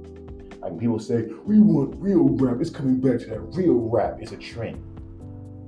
Like 0.61 0.79
people 0.79 0.99
say, 0.99 1.27
we 1.47 1.59
want 1.59 1.95
real 1.97 2.29
rap. 2.29 2.61
It's 2.61 2.71
coming 2.71 3.01
back 3.01 3.21
to 3.21 3.27
that 3.27 3.41
real 3.41 3.75
rap. 3.75 4.19
It's 4.21 4.33
a 4.33 4.37
trend. 4.37 4.77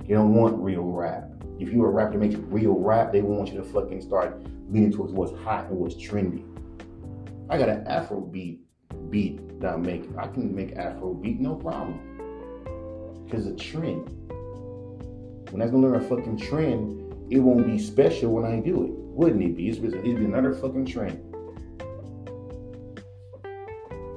You 0.07 0.15
don't 0.15 0.35
want 0.35 0.57
real 0.57 0.83
rap. 0.83 1.29
If 1.59 1.69
you're 1.69 1.87
a 1.87 1.91
rapper 1.91 2.13
that 2.13 2.19
makes 2.19 2.35
real 2.35 2.73
rap, 2.73 3.11
they 3.11 3.21
want 3.21 3.51
you 3.51 3.57
to 3.57 3.63
fucking 3.63 4.01
start 4.01 4.41
leaning 4.69 4.91
towards 4.91 5.13
what's 5.13 5.33
hot 5.43 5.65
and 5.65 5.77
what's 5.77 5.95
trendy. 5.95 6.43
I 7.49 7.57
got 7.57 7.69
an 7.69 7.87
Afro 7.87 8.21
beat 8.21 8.61
beat 9.09 9.59
that 9.61 9.73
I'm 9.73 9.81
making. 9.81 10.17
I 10.17 10.27
can 10.27 10.53
make 10.53 10.75
Afro 10.75 11.13
beat 11.13 11.39
no 11.39 11.55
problem. 11.55 11.99
Because 13.25 13.47
it's 13.47 13.61
a 13.61 13.65
trend. 13.65 14.09
When 15.51 15.61
I 15.61 15.65
gonna 15.65 15.79
learn 15.79 15.95
a 15.95 16.01
fucking 16.01 16.37
trend, 16.37 17.31
it 17.31 17.39
won't 17.39 17.65
be 17.65 17.79
special 17.79 18.33
when 18.33 18.45
I 18.45 18.59
do 18.59 18.83
it. 18.83 18.91
Wouldn't 18.91 19.41
it 19.41 19.55
be? 19.55 19.69
It's, 19.69 19.77
it'd 19.79 20.05
another 20.05 20.53
fucking 20.53 20.85
trend. 20.85 21.32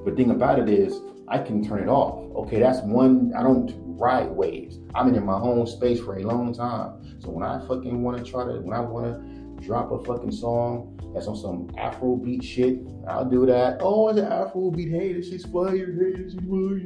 But 0.06 0.14
thing 0.16 0.30
about 0.30 0.60
it 0.60 0.68
is, 0.68 1.00
I 1.26 1.38
can 1.38 1.66
turn 1.66 1.82
it 1.82 1.88
off. 1.88 2.32
Okay, 2.36 2.60
that's 2.60 2.78
one. 2.82 3.32
I 3.36 3.42
don't 3.42 3.74
ride 3.98 4.30
waves. 4.30 4.78
I've 4.94 5.04
been 5.04 5.16
in 5.16 5.26
my 5.26 5.34
own 5.34 5.66
space 5.66 5.98
for 5.98 6.16
a 6.16 6.22
long 6.22 6.54
time. 6.54 7.20
So 7.20 7.30
when 7.30 7.42
I 7.42 7.58
fucking 7.66 8.04
want 8.04 8.16
to 8.16 8.30
try 8.30 8.44
to, 8.44 8.60
when 8.60 8.72
I 8.72 8.78
want 8.78 9.06
to 9.06 9.66
drop 9.66 9.90
a 9.90 9.98
fucking 10.04 10.30
song 10.30 10.96
that's 11.12 11.26
on 11.26 11.34
some 11.34 11.68
Afro 11.76 12.14
beat 12.14 12.44
shit, 12.44 12.86
I'll 13.08 13.28
do 13.28 13.46
that. 13.46 13.78
Oh, 13.80 14.08
it's 14.08 14.20
an 14.20 14.26
Afro 14.26 14.70
beat. 14.70 14.90
Hey, 14.90 15.12
this 15.12 15.28
shit's 15.28 15.44
fire. 15.44 15.72
Hey, 15.72 16.12
this 16.22 16.34
shit's 16.34 16.46
fire. 16.46 16.76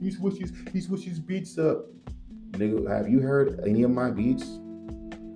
He 0.00 0.10
switches, 0.10 0.52
he 0.72 0.80
switches 0.80 1.20
beats 1.20 1.56
up. 1.58 1.86
Nigga, 2.54 2.90
have 2.90 3.08
you 3.08 3.20
heard 3.20 3.60
any 3.64 3.84
of 3.84 3.92
my 3.92 4.10
beats? 4.10 4.58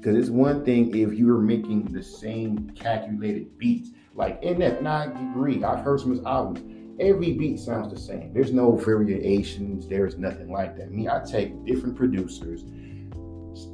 Because 0.00 0.16
it's 0.16 0.28
one 0.28 0.64
thing 0.64 0.88
if 0.96 1.12
you're 1.12 1.38
making 1.38 1.92
the 1.92 2.02
same 2.02 2.70
calculated 2.74 3.56
beats. 3.58 3.90
Like 4.14 4.40
in 4.42 4.58
that 4.60 4.82
nine 4.82 5.10
degree, 5.28 5.64
I've 5.64 5.84
heard 5.84 6.00
some 6.00 6.12
of 6.12 6.18
his 6.18 6.26
albums. 6.26 6.60
Every 7.00 7.32
beat 7.32 7.58
sounds 7.58 7.92
the 7.92 7.98
same. 7.98 8.32
There's 8.32 8.52
no 8.52 8.76
variations. 8.76 9.88
There's 9.88 10.16
nothing 10.16 10.52
like 10.52 10.76
that. 10.76 10.92
Me, 10.92 11.08
I 11.08 11.20
take 11.24 11.64
different 11.64 11.96
producers 11.96 12.62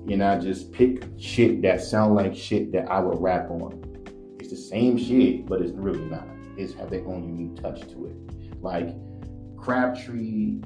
and 0.09 0.23
I 0.23 0.39
just 0.39 0.73
pick 0.73 1.05
shit 1.19 1.63
that 1.63 1.83
sound 1.83 2.15
like 2.15 2.35
shit 2.35 2.73
that 2.73 2.91
I 2.91 3.01
would 3.01 3.21
rap 3.21 3.51
on. 3.51 3.85
It's 4.39 4.51
the 4.51 4.57
same 4.57 4.97
shit, 4.99 5.47
but 5.47 5.61
it's 5.61 5.73
really 5.73 6.05
not. 6.05 6.27
It's 6.57 6.73
have 6.75 6.91
their 6.91 7.07
own 7.07 7.25
unique 7.25 7.63
touch 7.63 7.81
to 7.93 8.07
it. 8.07 8.63
Like 8.63 8.95
Crabtree, 9.57 10.61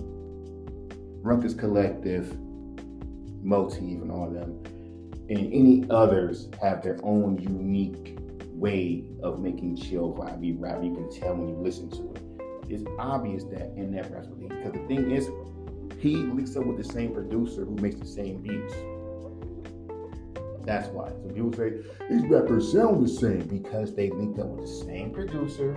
Ruckus 1.23 1.55
Collective, 1.55 2.39
Motive 3.43 4.03
and 4.03 4.11
all 4.11 4.31
them, 4.31 4.63
and 5.29 5.53
any 5.53 5.85
others 5.91 6.49
have 6.63 6.83
their 6.83 6.99
own 7.03 7.39
unique 7.39 8.17
way 8.55 9.05
of 9.23 9.41
making 9.41 9.77
chill 9.77 10.13
vibe 10.13 10.57
rap. 10.59 10.83
You 10.83 10.95
can 10.95 11.11
tell 11.11 11.35
when 11.35 11.49
you 11.49 11.57
listen 11.57 11.91
to 11.91 12.13
it. 12.15 12.23
It's 12.69 12.85
obvious 12.99 13.45
that 13.45 13.73
in 13.77 13.93
that 13.93 14.11
rap 14.11 14.25
because 14.39 14.73
the 14.73 14.87
thing 14.87 15.11
is, 15.11 15.29
he 15.99 16.17
links 16.17 16.57
up 16.57 16.65
with 16.65 16.77
the 16.77 16.85
same 16.85 17.13
producer 17.13 17.65
who 17.65 17.75
makes 17.77 17.97
the 17.97 18.07
same 18.07 18.41
beats. 18.43 18.75
That's 20.65 20.89
why. 20.89 21.11
So 21.11 21.29
people 21.29 21.53
say 21.53 21.73
these 22.09 22.23
rappers 22.31 22.73
sound 22.73 23.05
the 23.05 23.09
same 23.09 23.47
because 23.49 23.95
they 23.95 24.11
linked 24.11 24.39
up 24.39 24.47
with 24.47 24.67
the 24.67 24.85
same 24.87 25.11
producer, 25.11 25.77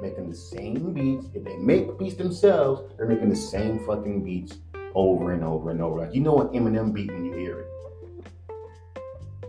making 0.00 0.30
the 0.30 0.36
same 0.36 0.92
beats. 0.92 1.26
If 1.34 1.44
they 1.44 1.56
make 1.56 1.98
beats 1.98 2.14
themselves, 2.14 2.82
they're 2.96 3.06
making 3.06 3.28
the 3.28 3.36
same 3.36 3.84
fucking 3.84 4.24
beats 4.24 4.58
over 4.94 5.32
and 5.32 5.44
over 5.44 5.70
and 5.70 5.82
over. 5.82 6.00
Like 6.00 6.14
you 6.14 6.20
know 6.20 6.32
what 6.34 6.52
Eminem 6.52 6.94
beat 6.94 7.12
when 7.12 7.26
you 7.26 7.34
hear 7.34 7.60
it. 7.60 7.66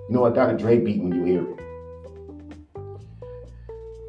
You 0.08 0.15
know 0.15 0.21
what 0.21 0.36
Dr. 0.36 0.58
Dre 0.58 0.80
beat 0.80 1.01
when 1.01 1.13
you 1.15 1.23
hear 1.23 1.51
it. 1.51 1.64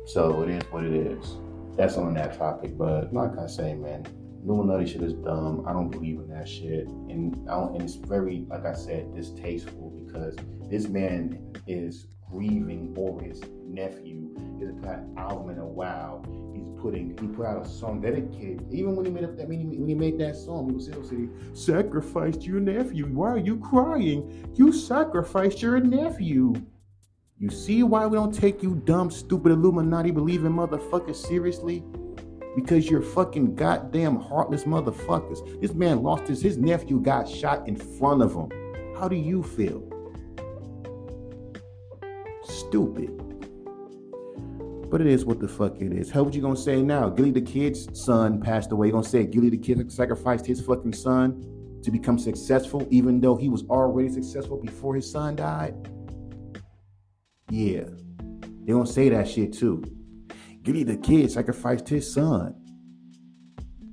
So 0.07 0.43
it 0.43 0.51
is 0.51 0.63
what 0.71 0.85
it 0.85 0.95
is. 0.95 1.37
That's 1.77 1.97
on 1.97 2.15
that 2.15 2.39
topic. 2.39 2.79
But 2.79 3.13
like 3.13 3.37
I 3.39 3.47
say, 3.47 3.75
man, 3.75 4.07
Illuminati 4.45 4.87
shit 4.87 5.03
is 5.03 5.15
dumb. 5.15 5.65
I 5.67 5.73
don't 5.73 5.91
believe 5.91 6.21
in 6.21 6.29
that 6.29 6.49
shit. 6.49 6.87
And 6.87 7.49
I 7.51 7.55
don't, 7.55 7.75
and 7.75 7.83
it's 7.83 7.97
very, 7.97 8.47
like 8.49 8.65
I 8.65 8.73
said, 8.73 9.15
distasteful 9.15 9.91
because 10.05 10.37
this 10.71 10.89
man 10.89 11.53
is 11.67 12.07
grieving 12.31 12.95
over 12.97 13.23
his 13.25 13.43
nephew. 13.65 14.31
He's 14.59 14.71
put 14.81 14.89
out 14.89 14.99
an 14.99 15.15
album 15.19 15.51
in 15.51 15.59
a 15.59 15.67
while. 15.67 16.25
He's 16.55 16.65
putting 16.81 17.17
he 17.21 17.27
put 17.27 17.45
out 17.45 17.67
a 17.67 17.69
song 17.69 18.01
dedicated. 18.01 18.73
Even 18.73 18.95
when 18.95 19.07
he 19.07 19.13
made 19.13 19.25
up 19.25 19.37
that 19.37 19.49
when 19.49 19.59
he, 19.59 19.79
when 19.79 19.89
he 19.89 19.95
made 19.95 20.19
that 20.21 20.37
song, 20.37 20.67
people 20.67 20.83
still 20.83 21.05
say, 21.05 21.29
"Sacrificed 21.53 22.43
your 22.43 22.61
nephew. 22.61 23.07
Why 23.07 23.31
are 23.31 23.39
you 23.39 23.59
crying? 23.59 24.53
You 24.55 24.73
sacrificed 24.73 25.63
your 25.63 25.81
nephew." 25.81 26.55
You 27.39 27.51
see 27.51 27.83
why 27.83 28.07
we 28.07 28.17
don't 28.17 28.33
take 28.33 28.63
you 28.63 28.77
dumb, 28.87 29.11
stupid 29.11 29.53
Illuminati 29.53 30.11
believing 30.11 30.53
motherfuckers 30.53 31.17
seriously? 31.17 31.85
Because 32.55 32.89
you're 32.89 33.03
fucking 33.03 33.57
goddamn 33.57 34.17
heartless 34.17 34.65
motherfuckers. 34.65 35.61
This 35.61 35.75
man 35.75 36.03
lost 36.03 36.29
his 36.29 36.41
his 36.41 36.57
nephew 36.57 36.99
got 36.99 37.29
shot 37.29 37.69
in 37.69 37.77
front 37.77 38.23
of 38.23 38.33
him. 38.33 38.49
How 38.99 39.07
do 39.07 39.17
you 39.17 39.43
feel? 39.43 39.83
Stupid. 42.45 43.11
But 44.89 45.03
it 45.03 45.07
is 45.07 45.27
what 45.27 45.39
the 45.39 45.49
fuck 45.49 45.79
it 45.83 45.93
is. 45.93 46.11
How 46.11 46.23
what 46.23 46.33
you 46.33 46.41
gonna 46.41 46.57
say 46.57 46.81
now? 46.81 47.11
Gillie 47.11 47.33
the 47.33 47.43
Kid's 47.43 47.87
son 48.03 48.41
passed 48.41 48.73
away. 48.73 48.87
You 48.87 48.95
gonna 48.95 49.05
say 49.05 49.27
Gillie 49.27 49.51
the 49.51 49.59
Kid 49.59 49.93
sacrificed 49.93 50.47
his 50.47 50.63
fucking 50.63 50.95
son 50.95 51.81
to 51.83 51.91
become 51.91 52.19
successful, 52.19 52.89
even 52.91 53.21
though 53.21 53.37
he 53.37 53.51
was 53.51 53.65
already 53.65 54.09
successful 54.09 54.57
before 54.57 54.95
his 54.95 55.11
son 55.11 55.37
died? 55.37 55.75
Yeah. 57.51 57.85
They 58.65 58.73
gonna 58.73 58.87
say 58.87 59.09
that 59.11 59.29
shit 59.29 59.53
too. 59.53 59.83
Gillie 60.63 60.83
the 60.83 60.97
kid 60.97 61.31
sacrificed 61.31 61.89
his 61.89 62.13
son. 62.13 62.55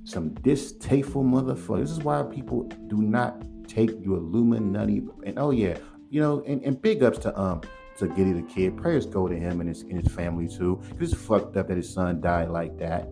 Some 0.04 0.34
distasteful 0.34 1.22
motherfucker. 1.22 1.80
This 1.80 1.92
is 1.92 2.00
why 2.00 2.22
people 2.24 2.64
do 2.88 2.96
not 2.96 3.44
take 3.68 3.90
your 4.04 4.18
Illuminati 4.18 5.02
and 5.24 5.38
oh 5.38 5.50
yeah, 5.50 5.78
you 6.10 6.20
know, 6.20 6.42
and, 6.46 6.62
and 6.64 6.80
big 6.82 7.02
ups 7.02 7.18
to 7.18 7.40
um 7.40 7.60
to 7.98 8.08
Gillie 8.08 8.32
the 8.32 8.42
kid. 8.42 8.76
Prayers 8.76 9.06
go 9.06 9.28
to 9.28 9.36
him 9.36 9.60
and 9.60 9.68
his 9.68 9.82
and 9.82 10.02
his 10.02 10.12
family 10.12 10.48
too. 10.48 10.82
It's 10.98 11.14
fucked 11.14 11.56
up 11.56 11.68
that 11.68 11.76
his 11.76 11.92
son 11.92 12.20
died 12.20 12.48
like 12.48 12.76
that. 12.78 13.08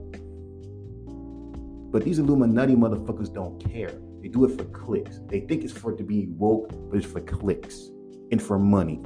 But 1.92 2.04
these 2.04 2.18
Illuminati 2.18 2.74
motherfuckers 2.74 3.32
don't 3.32 3.62
care. 3.62 3.92
They 4.20 4.28
do 4.28 4.44
it 4.44 4.58
for 4.58 4.64
clicks. 4.64 5.20
They 5.28 5.40
think 5.40 5.62
it's 5.62 5.72
for 5.72 5.92
it 5.92 5.98
to 5.98 6.04
be 6.04 6.26
woke, 6.30 6.70
but 6.90 6.96
it's 6.96 7.06
for 7.06 7.20
clicks 7.20 7.90
and 8.32 8.42
for 8.42 8.58
money. 8.58 9.00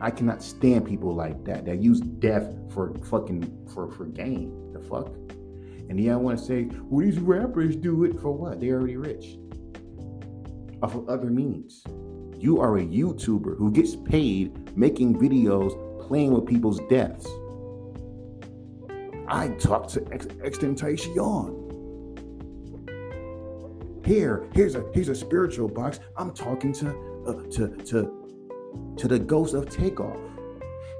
I 0.00 0.10
cannot 0.10 0.42
stand 0.42 0.86
people 0.86 1.14
like 1.14 1.44
that 1.44 1.64
that 1.66 1.78
use 1.78 2.00
death 2.00 2.54
for 2.72 2.94
fucking 3.04 3.68
for 3.72 3.90
for 3.90 4.04
gain. 4.04 4.72
The 4.72 4.80
fuck. 4.80 5.08
And 5.88 5.98
yeah, 5.98 6.12
I 6.12 6.16
want 6.16 6.38
to 6.38 6.44
say, 6.44 6.68
well, 6.82 7.04
these 7.04 7.18
rappers 7.18 7.74
do 7.74 8.04
it 8.04 8.20
for 8.20 8.30
what? 8.30 8.60
They're 8.60 8.74
already 8.76 8.96
rich. 8.96 9.38
Off 10.82 10.94
of 10.94 11.08
other 11.08 11.30
means. 11.30 11.82
You 12.36 12.60
are 12.60 12.78
a 12.78 12.84
YouTuber 12.84 13.56
who 13.56 13.72
gets 13.72 13.96
paid 13.96 14.76
making 14.76 15.18
videos 15.18 15.72
playing 16.06 16.32
with 16.32 16.46
people's 16.46 16.80
deaths. 16.88 17.26
I 19.26 19.48
talked 19.58 19.90
to 19.94 20.06
Ex- 20.12 20.26
XXXTentacion. 20.26 21.66
Here, 24.06 24.48
here's 24.54 24.74
a 24.74 24.84
here's 24.94 25.08
a 25.08 25.14
spiritual 25.14 25.68
box. 25.68 26.00
I'm 26.16 26.32
talking 26.32 26.72
to 26.74 26.88
uh, 27.26 27.42
to 27.56 27.76
to 27.76 28.17
to 28.96 29.08
the 29.08 29.18
ghost 29.18 29.54
of 29.54 29.70
takeoff. 29.70 30.18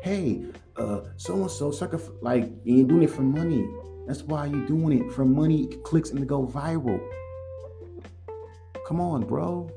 Hey, 0.03 0.45
uh, 0.77 1.01
so 1.17 1.35
and 1.35 1.51
so 1.51 1.71
sucker 1.71 2.01
like 2.21 2.51
you 2.65 2.79
ain't 2.79 2.89
doing 2.89 3.03
it 3.03 3.11
for 3.11 3.23
money. 3.23 3.67
That's 4.07 4.23
why 4.23 4.47
you're 4.47 4.67
doing 4.67 5.03
it 5.03 5.13
for 5.13 5.25
money, 5.25 5.67
clicks, 5.85 6.11
and 6.11 6.21
to 6.21 6.25
go 6.25 6.47
viral. 6.47 7.01
Come 8.87 9.01
on, 9.01 9.27
bro. 9.27 9.71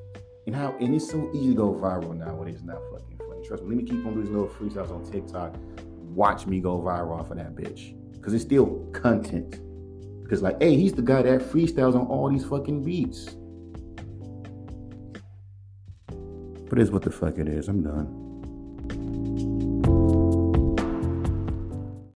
And 0.48 0.56
how 0.56 0.76
and 0.80 0.96
it's 0.96 1.10
so 1.10 1.30
easy 1.34 1.50
to 1.50 1.56
go 1.56 1.74
viral 1.74 2.16
now 2.16 2.36
when 2.36 2.48
it's 2.48 2.64
not 2.64 2.80
fucking 2.92 3.18
funny. 3.18 3.46
Trust 3.46 3.64
me. 3.64 3.76
Let 3.76 3.78
me 3.78 3.84
keep 3.84 4.06
on 4.06 4.14
doing 4.14 4.22
these 4.22 4.30
little 4.30 4.48
freestyles 4.48 4.92
on 4.92 5.04
TikTok. 5.12 5.56
Watch 6.16 6.46
me 6.46 6.60
go 6.60 6.80
viral 6.80 7.20
off 7.20 7.32
of 7.32 7.38
that 7.38 7.56
bitch. 7.56 7.96
Cause 8.22 8.34
it's 8.34 8.44
still 8.44 8.88
content. 8.94 9.60
Because 10.22 10.42
like, 10.42 10.62
hey, 10.62 10.76
he's 10.78 10.94
the 10.94 11.02
guy 11.02 11.24
that 11.24 11.42
freestyles 11.42 11.96
on 11.96 12.08
all 12.08 12.30
these 12.30 12.46
fucking 12.46 12.84
beats. 12.84 13.36
But 16.72 16.80
it 16.80 16.84
is 16.84 16.92
what 16.92 17.02
the 17.02 17.12
fuck 17.12 17.38
it 17.38 17.50
is. 17.50 17.68
I'm 17.68 17.84
done. 17.84 19.51